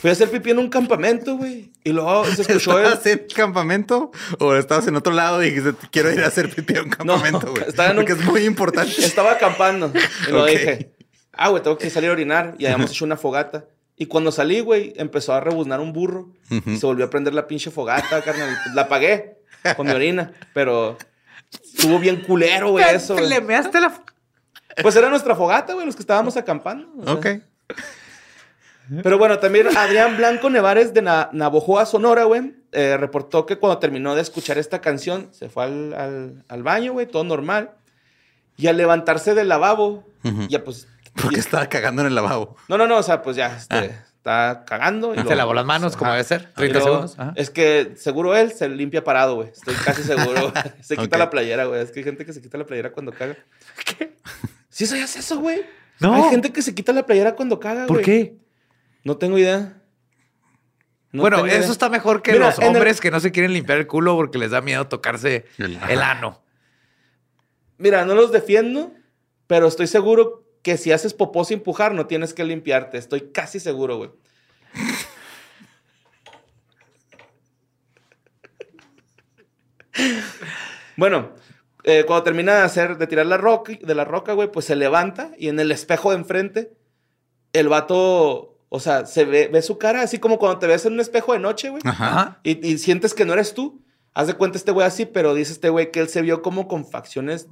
[0.00, 1.72] fui a hacer pipí en un campamento, güey.
[1.84, 2.84] Y luego se escuchó el...
[2.86, 6.76] ¿Estabas en campamento o estabas en otro lado y dijiste, quiero ir a hacer pipí
[6.76, 7.64] a un campamento, güey?
[7.68, 8.92] estaba en un- Porque es muy importante.
[9.04, 9.92] Estaba acampando.
[10.28, 10.48] Y lo Ok.
[10.50, 10.92] dije.
[11.32, 12.54] Ah, güey, tengo que salir a orinar.
[12.58, 13.64] Y habíamos hecho una fogata.
[13.96, 16.30] Y cuando salí, güey, empezó a rebuznar un burro.
[16.50, 16.70] Ujú.
[16.70, 18.56] Y se volvió a prender la pinche fogata, carnal.
[18.74, 19.38] La apagué
[19.76, 20.32] con mi orina.
[20.54, 20.96] Pero
[21.50, 23.14] estuvo bien culero, güey, eso.
[23.14, 23.28] güey.
[23.28, 24.02] Le measte la...
[24.82, 26.88] Pues era nuestra fogata, güey, los que estábamos acampando.
[26.98, 27.12] o sea.
[27.14, 27.26] Ok.
[29.02, 33.78] Pero bueno, también Adrián Blanco Nevares de Na- Navojoa, Sonora, güey, eh, reportó que cuando
[33.78, 37.72] terminó de escuchar esta canción, se fue al, al- al baño, güey, todo normal.
[38.56, 40.48] Y al levantarse del lavabo, Ujú.
[40.48, 40.88] ya pues...
[41.20, 42.56] Porque y- estaba cagando en el lavabo.
[42.68, 43.84] No, no, no, o sea, pues ya este, Ah.
[44.16, 45.12] está cagando.
[45.12, 46.48] Y Se luego- lavó las manos, como debe ser.
[46.52, 47.18] Y 30 luego, segundos.
[47.18, 47.32] Ajá.
[47.36, 49.48] Es que seguro él se limpia parado, güey.
[49.48, 50.52] Estoy casi seguro.
[50.80, 51.82] se quita la playera, güey.
[51.82, 53.36] Es que hay gente que se quita la playera cuando caga.
[53.98, 54.16] ¿Qué?
[54.70, 55.62] ¿Sí sabías eso, güey?
[56.00, 56.14] No.
[56.14, 58.04] Hay gente que se quita la playera cuando caga, ¿Por güey.
[58.04, 58.36] qué?
[59.08, 59.80] No tengo idea.
[61.12, 61.70] No bueno, tengo eso idea.
[61.72, 64.36] está mejor que Mira, los el- hombres que no se quieren limpiar el culo porque
[64.36, 66.42] les da miedo tocarse El- el ano.
[67.78, 68.92] Mira, no los defiendo,
[69.46, 72.98] pero estoy seguro que si haces popó sin empujar, no tienes que limpiarte.
[72.98, 74.10] Estoy casi seguro, güey.
[80.96, 81.30] bueno,
[81.84, 84.76] eh, cuando termina de hacer, de tirar la roca, de la roca, güey, pues se
[84.76, 86.72] levanta y en el espejo de enfrente,
[87.52, 90.92] el vato, o sea, se ve, ve su cara así como cuando te ves en
[90.94, 91.82] un espejo de noche, güey.
[91.84, 92.40] Ajá.
[92.42, 93.82] Y, y sientes que no eres tú.
[94.14, 96.66] Haz de cuenta este güey así, pero dice este güey que él se vio como
[96.68, 97.48] con facciones,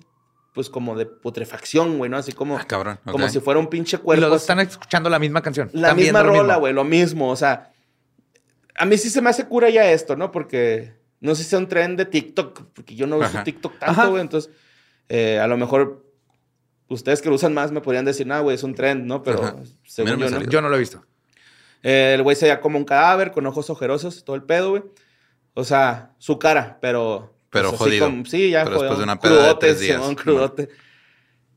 [0.53, 2.17] pues como de putrefacción, güey, ¿no?
[2.17, 2.99] Así como, Ah, cabrón.
[3.05, 4.21] como si fuera un pinche Y cuerpo.
[4.23, 5.71] los dos están escuchando la misma canción.
[5.73, 7.31] La misma rola, güey, lo mismo.
[7.31, 7.73] O sea,
[8.77, 10.33] a mí sí se me hace cura ya esto, ¿no?
[10.33, 13.45] Porque no sé si sea un tren de TikTok, porque yo no uso Ajá.
[13.45, 14.23] TikTok tanto, güey.
[14.23, 14.51] Entonces,
[15.09, 16.06] eh, a lo mejor
[16.89, 19.23] ustedes que lo usan más me podrían decir, nah, güey, es un trend, ¿no?
[19.23, 19.57] Pero Ajá.
[19.85, 20.51] según Mira, me yo, ¿no?
[20.51, 21.05] Yo no lo he visto.
[21.83, 24.83] Eh, el güey se veía como un cadáver, con ojos ojerosos, todo el pedo, güey.
[25.55, 27.35] O sea, su cara, pero...
[27.51, 28.07] Pero así jodido.
[28.07, 28.83] como- sí, ya Pero jodido.
[28.91, 30.01] después de una peda de Crudote, tres días.
[30.01, 30.69] Simón, crudote.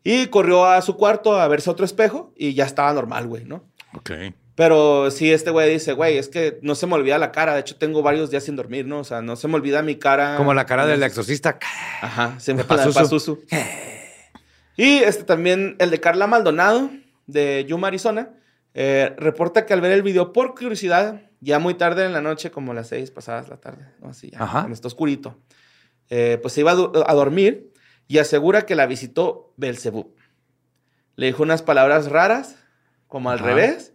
[0.04, 3.66] Y corrió a su cuarto a verse otro espejo y ya estaba normal, güey, ¿no?
[3.94, 4.12] Ok.
[4.56, 7.54] Pero sí, este güey dice, güey, es que no se me olvida la cara.
[7.54, 9.00] De hecho, tengo varios días sin dormir, ¿no?
[9.00, 10.36] O sea, no se me olvida mi cara.
[10.38, 11.60] Como la cara del exorcista.
[12.02, 12.94] Ajá, se me Pazuzu.
[13.00, 13.40] Pazuzu.
[14.80, 16.90] Y este también, el de Carla Maldonado,
[17.28, 18.30] de Yuma, Arizona,
[18.74, 22.50] eh, reporta que al ver el video por curiosidad, ya muy tarde en la noche,
[22.50, 24.08] como las seis pasadas la tarde, ¿no?
[24.08, 24.60] Así ya, Ajá.
[24.60, 25.38] cuando está oscurito,
[26.10, 27.74] eh, pues se iba a, dormir
[28.08, 30.16] y asegura que la visitó Belzebub.
[31.18, 32.56] Le dijo unas palabras raras,
[33.10, 33.48] como al Ajá.
[33.48, 33.92] revés,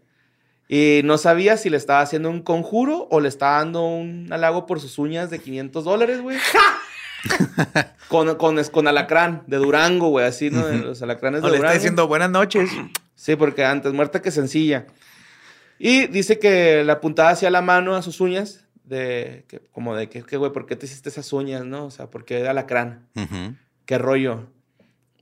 [0.69, 4.67] y no sabía si le estaba haciendo un conjuro o le estaba dando un halago
[4.67, 6.37] por sus uñas de 500 dólares, güey.
[8.09, 10.69] con, con, con alacrán de Durango, güey, así, ¿no?
[10.69, 11.67] Los alacranes de le Durango.
[11.67, 12.71] está diciendo buenas noches.
[13.15, 14.87] Sí, porque antes muerta que sencilla.
[15.79, 20.09] Y dice que le apuntaba hacia la mano a sus uñas, de que, como de
[20.09, 21.87] que, güey, ¿por qué te hiciste esas uñas, no?
[21.87, 23.09] O sea, ¿por qué alacrán?
[23.87, 24.47] ¿Qué rollo?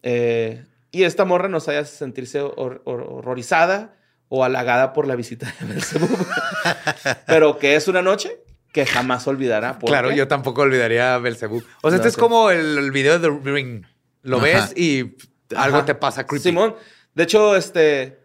[0.02, 3.94] Eh, y esta morra no sabía sentirse hor- hor- horrorizada
[4.28, 6.08] o halagada por la visita de Belzebub.
[7.26, 8.38] Pero que es una noche,
[8.72, 9.78] que jamás olvidará.
[9.78, 10.16] ¿Por Claro, qué?
[10.16, 11.62] yo tampoco olvidaría a Belcebú.
[11.82, 13.84] O sea, este es como el, el video de The Ring.
[14.22, 14.44] Lo Ajá.
[14.46, 15.14] ves y
[15.54, 15.84] algo Ajá.
[15.86, 16.42] te pasa creepy.
[16.44, 16.74] Simón,
[17.14, 18.18] de hecho, este,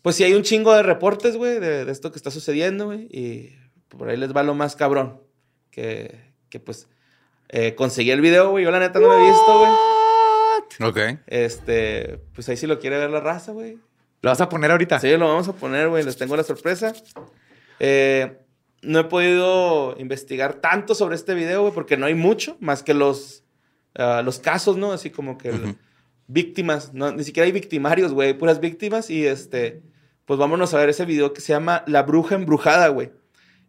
[0.00, 3.08] pues sí hay un chingo de reportes, güey, de, de esto que está sucediendo, güey,
[3.10, 3.54] y
[3.88, 5.20] por ahí les va lo más cabrón,
[5.70, 6.88] que, que pues
[7.50, 9.72] eh, conseguí el video, güey, yo la neta no lo he visto, güey.
[10.88, 11.18] Ok.
[11.26, 13.78] Este, pues ahí sí lo quiere ver la raza, güey.
[14.22, 14.98] ¿Lo vas a poner ahorita?
[15.00, 16.94] Sí, lo vamos a poner, güey, les tengo la sorpresa.
[17.80, 18.38] Eh,
[18.82, 22.94] no he podido investigar tanto sobre este video, güey, porque no hay mucho, más que
[22.94, 23.44] los,
[23.94, 24.92] ah, los casos, ¿no?
[24.92, 25.52] Así como que
[26.26, 29.82] víctimas, no, ni siquiera hay victimarios, güey, hay puras víctimas y este,
[30.24, 33.12] pues vámonos a ver ese video que se llama La Bruja Embrujada, güey.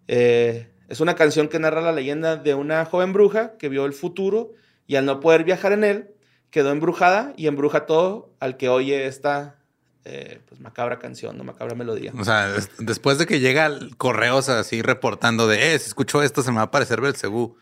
[0.08, 3.94] Eh, es una canción que narra la leyenda de una joven bruja que vio el
[3.94, 4.54] futuro
[4.88, 6.10] y al no poder viajar en él,
[6.50, 9.63] quedó embrujada y embruja todo al que oye esta
[10.06, 12.12] eh, pues macabra canción, no macabra melodía.
[12.18, 16.22] O sea, des- después de que llega el correos así reportando de, eh, si escucho
[16.24, 17.58] esto, se me va a aparecer Belcebú.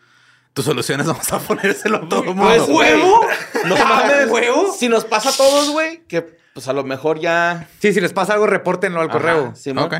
[0.52, 2.42] Tus soluciones vamos a ponérselo a todo el mundo.
[2.44, 3.00] Pues, güey,
[3.66, 4.72] No ¿Ya, mames, huevo?
[4.78, 6.22] Si nos pasa a todos, güey, que
[6.54, 7.68] pues a lo mejor ya.
[7.78, 9.54] Sí, si les pasa algo, repórtenlo al Ajá, correo.
[9.56, 9.84] Simón.
[9.84, 9.94] Ok.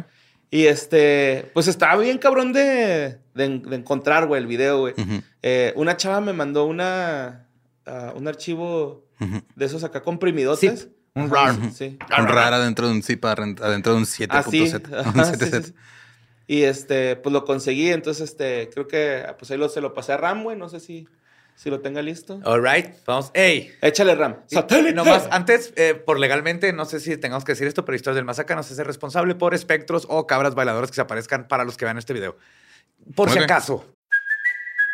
[0.51, 4.95] Y este, pues estaba bien cabrón de, de, de encontrar, güey, el video, güey.
[5.43, 7.49] Eh, una chava me mandó una,
[7.87, 9.07] ah, un archivo
[9.57, 10.81] de esos acá comprimidotes.
[10.83, 11.55] Zip, un RAR.
[11.75, 11.99] Sí.
[12.19, 14.29] Un rara dentro de un zip adentro adentro de un 7.7.
[14.31, 14.61] Así.
[14.63, 15.63] un ajá, sí, 7.7.
[15.63, 15.75] sí, sí.
[16.47, 20.13] Y este, pues lo conseguí, entonces este, creo que pues ahí lo, se lo pasé
[20.13, 20.57] a Ram, güey.
[20.57, 21.09] No sé si,
[21.55, 22.41] si lo tenga listo.
[22.45, 22.89] All right.
[23.07, 23.31] Vamos.
[23.35, 23.73] Ey.
[23.81, 24.37] Échale Ram.
[24.49, 24.93] ¡Satélite!
[24.93, 28.25] Nomás, antes, eh, por legalmente, no sé si tengamos que decir esto, pero Historias del
[28.25, 31.77] Masaca no se hace responsable por espectros o cabras bailadoras que se aparezcan para los
[31.77, 32.37] que vean este video.
[33.15, 33.87] Por si acaso.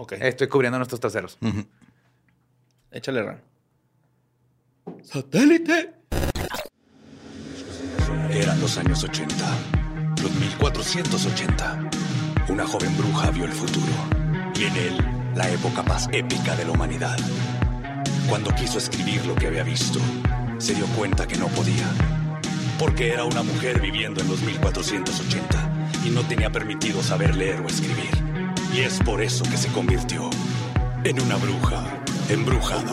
[0.00, 1.38] Ok, Estoy cubriendo nuestros traseros.
[2.92, 3.38] échale Ram.
[5.02, 5.94] ¡Satélite!
[8.30, 9.34] Eran los años 80,
[10.22, 11.90] los 1480.
[12.48, 13.92] Una joven bruja vio el futuro
[14.54, 17.18] y en él la época más épica de la humanidad.
[18.28, 19.98] Cuando quiso escribir lo que había visto,
[20.58, 21.86] se dio cuenta que no podía,
[22.78, 27.66] porque era una mujer viviendo en los 1480 y no tenía permitido saber leer o
[27.66, 28.27] escribir.
[28.72, 30.28] Y es por eso que se convirtió
[31.04, 31.84] en una bruja
[32.28, 32.92] embrujada.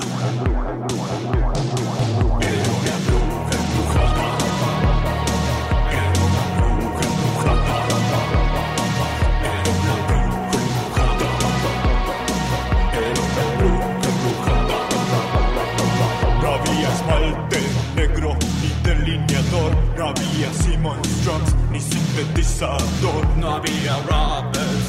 [16.42, 17.60] No había esmalte
[17.96, 19.76] negro ni delineador.
[19.98, 23.28] No había Simon Strums ni sintetizador.
[23.38, 24.85] No había Robert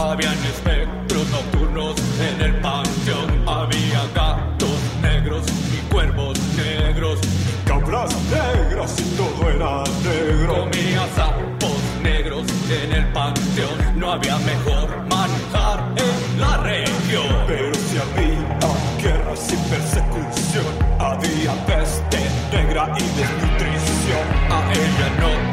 [0.00, 3.46] Habían espectros nocturnos en el panteón.
[3.46, 5.44] Había gatos negros
[5.74, 7.20] y cuervos negros.
[7.66, 10.64] Cabras negras y todo era negro.
[10.64, 14.00] Comía sapos negros en el panteón.
[14.00, 17.44] No había mejor manjar en la región.
[17.46, 22.18] Pero si había guerras y persecución, había peste
[22.50, 24.26] negra y desnutrición.
[24.50, 25.49] A ella no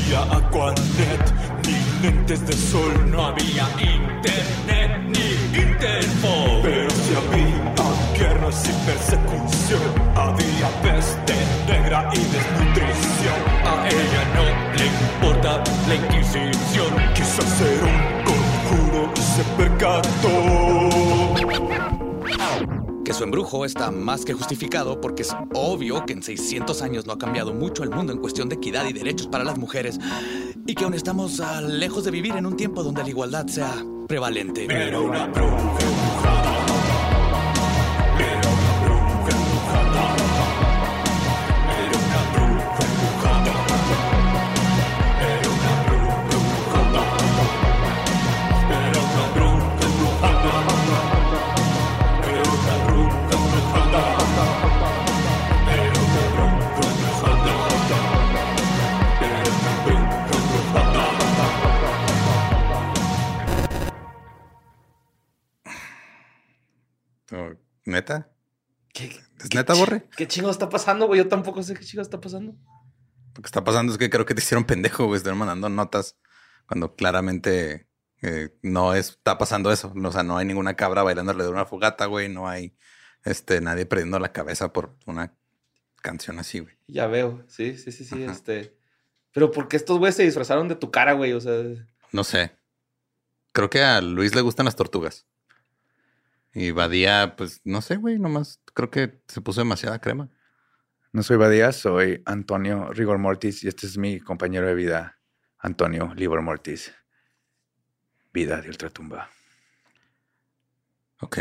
[0.00, 1.24] había Aquanet
[1.66, 6.60] ni lentes de sol, no había internet ni Interpol.
[6.62, 7.74] Pero si había
[8.18, 9.82] guerras y persecución,
[10.16, 11.34] había peste
[11.66, 13.40] negra y desnutrición.
[13.64, 14.44] A ella no
[14.76, 20.30] le importa la Inquisición, quiso hacer un conjuro y se percató.
[23.10, 27.14] Que su embrujo está más que justificado porque es obvio que en 600 años no
[27.14, 29.98] ha cambiado mucho el mundo en cuestión de equidad y derechos para las mujeres
[30.64, 33.84] y que aún estamos ah, lejos de vivir en un tiempo donde la igualdad sea
[34.06, 34.66] prevalente.
[34.66, 36.49] Era una bruja
[67.90, 68.30] ¿Neta?
[68.92, 70.08] ¿Qué, ¿Es qué neta, Borre?
[70.16, 71.18] ¿Qué chingo está pasando, güey?
[71.18, 72.52] Yo tampoco sé qué chingo está pasando.
[73.34, 75.18] Lo que está pasando es que creo que te hicieron pendejo, güey.
[75.18, 76.16] Están mandando notas
[76.66, 77.88] cuando claramente
[78.22, 79.92] eh, no está pasando eso.
[79.94, 82.28] O sea, no hay ninguna cabra bailándole de una fogata, güey.
[82.28, 82.74] No hay
[83.24, 85.34] este, nadie perdiendo la cabeza por una
[86.02, 86.74] canción así, güey.
[86.86, 87.44] Ya veo.
[87.48, 88.24] Sí, sí, sí, sí.
[88.24, 88.32] Ajá.
[88.32, 88.76] Este.
[89.32, 91.32] Pero ¿por qué estos güeyes se disfrazaron de tu cara, güey?
[91.32, 91.54] O sea.
[92.12, 92.52] No sé.
[93.52, 95.26] Creo que a Luis le gustan las tortugas.
[96.52, 98.18] Y Badía, pues no sé, güey.
[98.18, 100.28] Nomás creo que se puso demasiada crema.
[101.12, 105.18] No soy Badía, soy Antonio Rigor Mortis y este es mi compañero de vida,
[105.58, 106.92] Antonio Libor Mortis.
[108.32, 109.28] Vida de ultratumba.
[111.20, 111.38] Ok.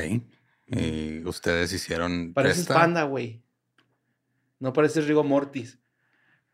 [0.67, 2.33] Y ustedes hicieron.
[2.33, 2.75] Pareces esta?
[2.75, 3.43] panda, güey.
[4.59, 5.79] No pareces Rigo Mortis.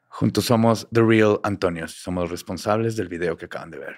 [0.07, 1.93] Juntos somos The Real Antonios.
[1.93, 3.97] Somos los responsables del video que acaban de ver.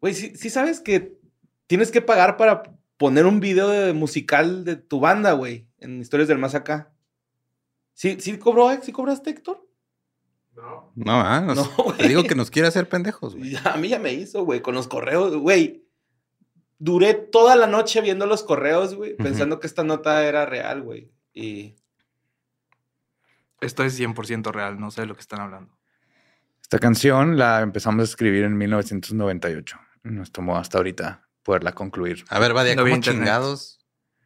[0.00, 1.18] Güey, sí, sí sabes que
[1.66, 2.62] tienes que pagar para
[2.96, 6.92] poner un video de musical de tu banda, güey, en Historias del Más Acá.
[7.94, 8.80] ¿Sí, sí cobró, eh?
[8.82, 9.66] ¿Sí cobraste, Héctor?
[10.94, 13.54] No, ah, nos- No, te digo que nos quiere hacer pendejos, güey.
[13.64, 15.86] A mí ya me hizo, güey, con los correos, güey.
[16.78, 21.10] Duré toda la noche viendo los correos, güey, pensando que esta nota era real, güey.
[21.34, 21.76] Y
[23.60, 25.76] Esto es 100% real, no sé de lo que están hablando.
[26.62, 29.78] Esta canción la empezamos a escribir en 1998.
[30.02, 32.24] Nos tomó hasta ahorita poderla concluir.
[32.28, 33.78] A ver, Badia, No ¿cómo chingados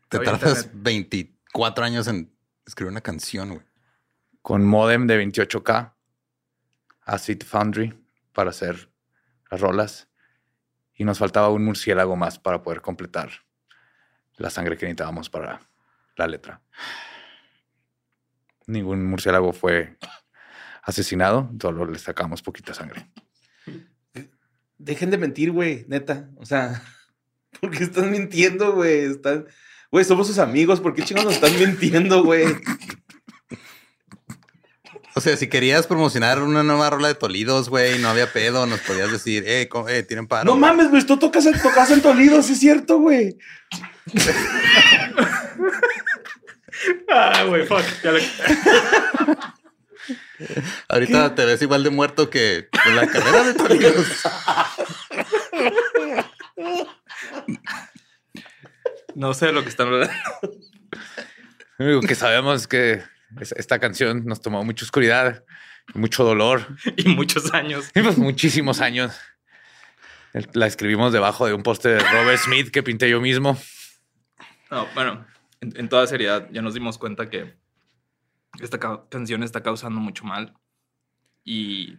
[0.08, 0.82] te No tardas internet.
[0.82, 3.66] 24 años en escribir una canción, güey?
[4.42, 5.94] Con modem de 28K,
[7.02, 7.94] Acid Foundry
[8.32, 8.90] para hacer
[9.50, 10.08] las rolas.
[10.94, 13.30] Y nos faltaba un murciélago más para poder completar
[14.36, 15.60] la sangre que necesitábamos para
[16.16, 16.60] la letra.
[18.66, 19.98] Ningún murciélago fue
[20.82, 23.10] asesinado, solo le sacamos poquita sangre.
[24.84, 26.30] Dejen de mentir, güey, neta.
[26.36, 26.82] O sea,
[27.60, 29.00] ¿por qué están mintiendo, güey?
[29.00, 29.46] Están...
[29.90, 32.46] Güey, somos sus amigos, ¿por qué chingados nos están mintiendo, güey?
[35.14, 38.80] O sea, si querías promocionar una nueva rola de Tolidos, güey, no había pedo, nos
[38.80, 40.46] podías decir, eh, eh tienen paro.
[40.46, 43.38] No mames, güey, tú tocas, en- tocas en Toledo, sí es cierto, güey.
[47.08, 47.84] Ah, güey, fuck.
[48.02, 48.20] Ya le-
[50.88, 54.06] Ahorita te ves igual de muerto que en la carrera de Tolidos.
[59.14, 60.12] No sé de lo que están hablando.
[61.78, 63.02] Lo único que sabemos es que
[63.40, 65.44] es- esta canción nos tomó mucha oscuridad,
[65.94, 67.90] y mucho dolor, Y muchos años.
[67.94, 69.14] y pues muchísimos años.
[70.52, 73.56] La escribimos debajo de un poste de Robert Smith que pinté yo mismo.
[74.70, 75.24] No, bueno,
[75.60, 77.54] en, en toda seriedad, ya nos dimos cuenta que
[78.60, 80.54] esta ca- canción está causando mucho mal.
[81.44, 81.98] Y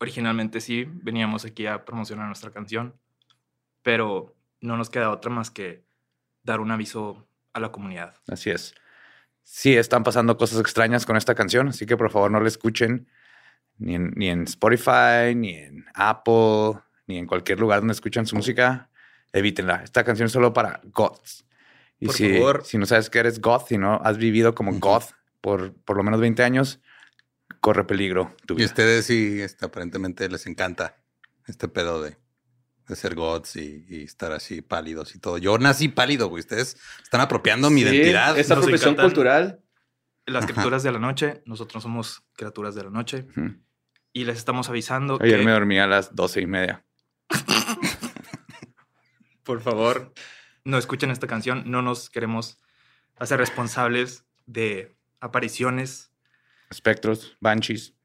[0.00, 2.98] originalmente sí, veníamos aquí a promocionar nuestra canción,
[3.82, 5.84] pero no nos queda otra más que
[6.42, 8.14] dar un aviso a la comunidad.
[8.28, 8.74] Así es.
[9.42, 13.08] Sí, están pasando cosas extrañas con esta canción, así que por favor no la escuchen
[13.78, 18.34] ni en, ni en Spotify, ni en Apple, ni en cualquier lugar donde escuchan su
[18.36, 18.90] música.
[19.32, 19.82] Evítenla.
[19.84, 21.46] Esta canción es solo para goths.
[22.00, 22.64] Y Por si, favor.
[22.64, 25.12] si no sabes que eres goth y no has vivido como goth
[25.46, 26.80] por por lo menos 20 años,
[27.60, 28.66] corre peligro tu Y vida.
[28.66, 30.96] ustedes sí, este, aparentemente les encanta
[31.46, 32.16] este pedo de,
[32.88, 35.38] de ser gods y, y estar así pálidos y todo.
[35.38, 36.40] Yo nací pálido, güey.
[36.40, 38.36] Ustedes están apropiando mi Sí, identidad.
[38.36, 39.60] Esa Nos profesión cultural.
[40.26, 40.52] Las Ajá.
[40.54, 43.54] criaturas de la noche, nosotros somos criaturas de la noche Ujú.
[44.12, 46.84] y les estamos avisando Ayer que, me dormí a las 12 y media.
[49.44, 50.12] por favor,
[50.64, 51.70] no escuchen esta canción.
[51.70, 52.58] No nos queremos
[53.16, 56.12] hacer responsables de apariciones
[56.68, 57.96] Espectros, banshees,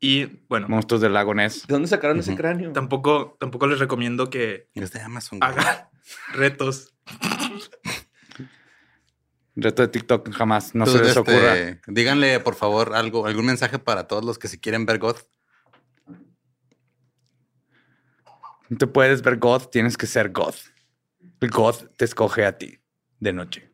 [0.00, 1.66] y, bueno, monstruos del lago Ness.
[1.66, 2.72] ¿De dónde sacaron ese cráneo?
[2.72, 5.40] tampoco, tampoco les recomiendo que de Amazon.
[5.42, 5.88] hagan
[6.32, 6.94] retos.
[9.56, 11.80] Reto de TikTok jamás, no se les este, ocurra.
[11.88, 15.16] Díganle, por favor, algo, algún mensaje para todos los que se quieren ver God.
[18.68, 20.58] No te puedes ver goth, tienes que ser goth.
[21.40, 22.78] El goth te escoge a ti
[23.18, 23.67] de noche.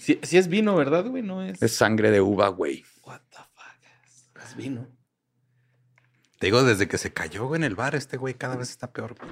[0.00, 1.22] Sí, sí es vino, ¿verdad, güey?
[1.22, 1.60] No es...
[1.60, 2.84] Es sangre de uva, güey.
[3.04, 4.42] What the fuck?
[4.42, 4.88] Es, vino.
[6.38, 8.90] Te digo, desde que se cayó güey, en el bar, este güey cada vez está
[8.92, 9.14] peor.
[9.14, 9.30] güey.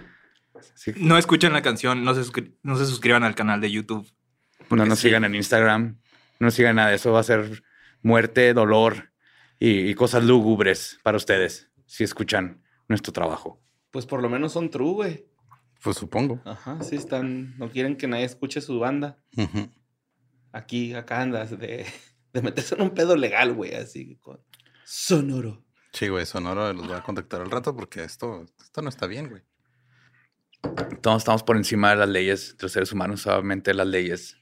[0.75, 0.93] Sí.
[0.97, 2.31] No escuchen la canción, no se,
[2.62, 4.07] no se suscriban al canal de YouTube.
[4.69, 5.09] No nos sí.
[5.09, 5.99] sigan en Instagram.
[6.39, 6.93] No nos sigan nada.
[6.93, 7.62] Eso va a ser
[8.03, 9.12] muerte, dolor
[9.59, 13.62] y, y cosas lúgubres para ustedes si escuchan nuestro trabajo.
[13.91, 15.27] Pues por lo menos son true, güey.
[15.83, 16.43] Pues supongo.
[16.45, 17.57] Ajá, sí están...
[17.57, 19.16] No quieren que nadie escuche su banda.
[19.37, 19.71] Ujú.
[20.59, 21.86] Aquí, acá andas de,
[22.32, 24.40] de meterse en un pedo legal, güey, así con...
[24.84, 25.64] Sonoro.
[25.92, 29.28] Sí, güey, Sonoro los voy a contactar al rato porque esto, esto no está bien,
[29.28, 29.42] güey.
[31.00, 33.22] Todos estamos por encima de las leyes de los seres humanos.
[33.22, 34.36] Solamente las leyes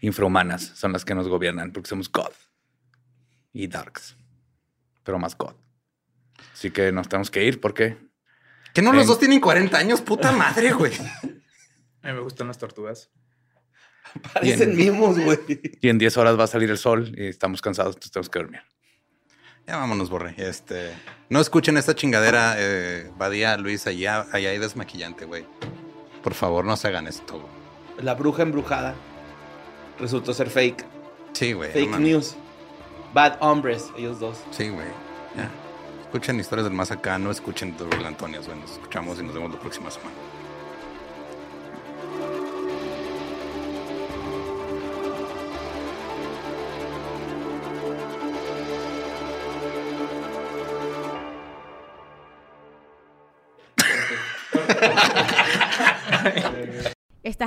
[0.00, 2.32] infrahumanas son las que nos gobiernan porque somos God
[3.52, 4.16] y Darks,
[5.04, 5.54] pero más God.
[6.52, 7.96] Así que nos tenemos que ir porque
[8.74, 10.92] Que no los dos tienen 40 años, puta madre, güey.
[12.02, 13.10] A mí me gustan las tortugas.
[14.34, 15.38] Parecen mimos, güey.
[15.80, 18.38] y en 10 horas va a salir el sol y estamos cansados, entonces tenemos que
[18.38, 18.60] dormir.
[19.66, 20.34] Ya vámonos, Borre.
[20.36, 20.90] Este,
[21.28, 25.44] no escuchen esta chingadera, eh, Badía, Luis, allá, allá hay desmaquillante, güey.
[26.22, 28.04] Por favor, no se hagan esto, güey.
[28.04, 28.94] La bruja embrujada
[29.98, 30.84] resultó ser fake.
[31.32, 31.70] Sí, güey.
[31.70, 32.34] Fake news.
[33.12, 34.38] Bad hombres, ellos dos.
[34.50, 34.88] Sí, güey.
[35.36, 35.50] Ya.
[36.02, 38.58] Escuchen historias del más acá, no escuchen Durul Antonio, güey.
[38.58, 40.16] Nos escuchamos y nos vemos la próxima semana.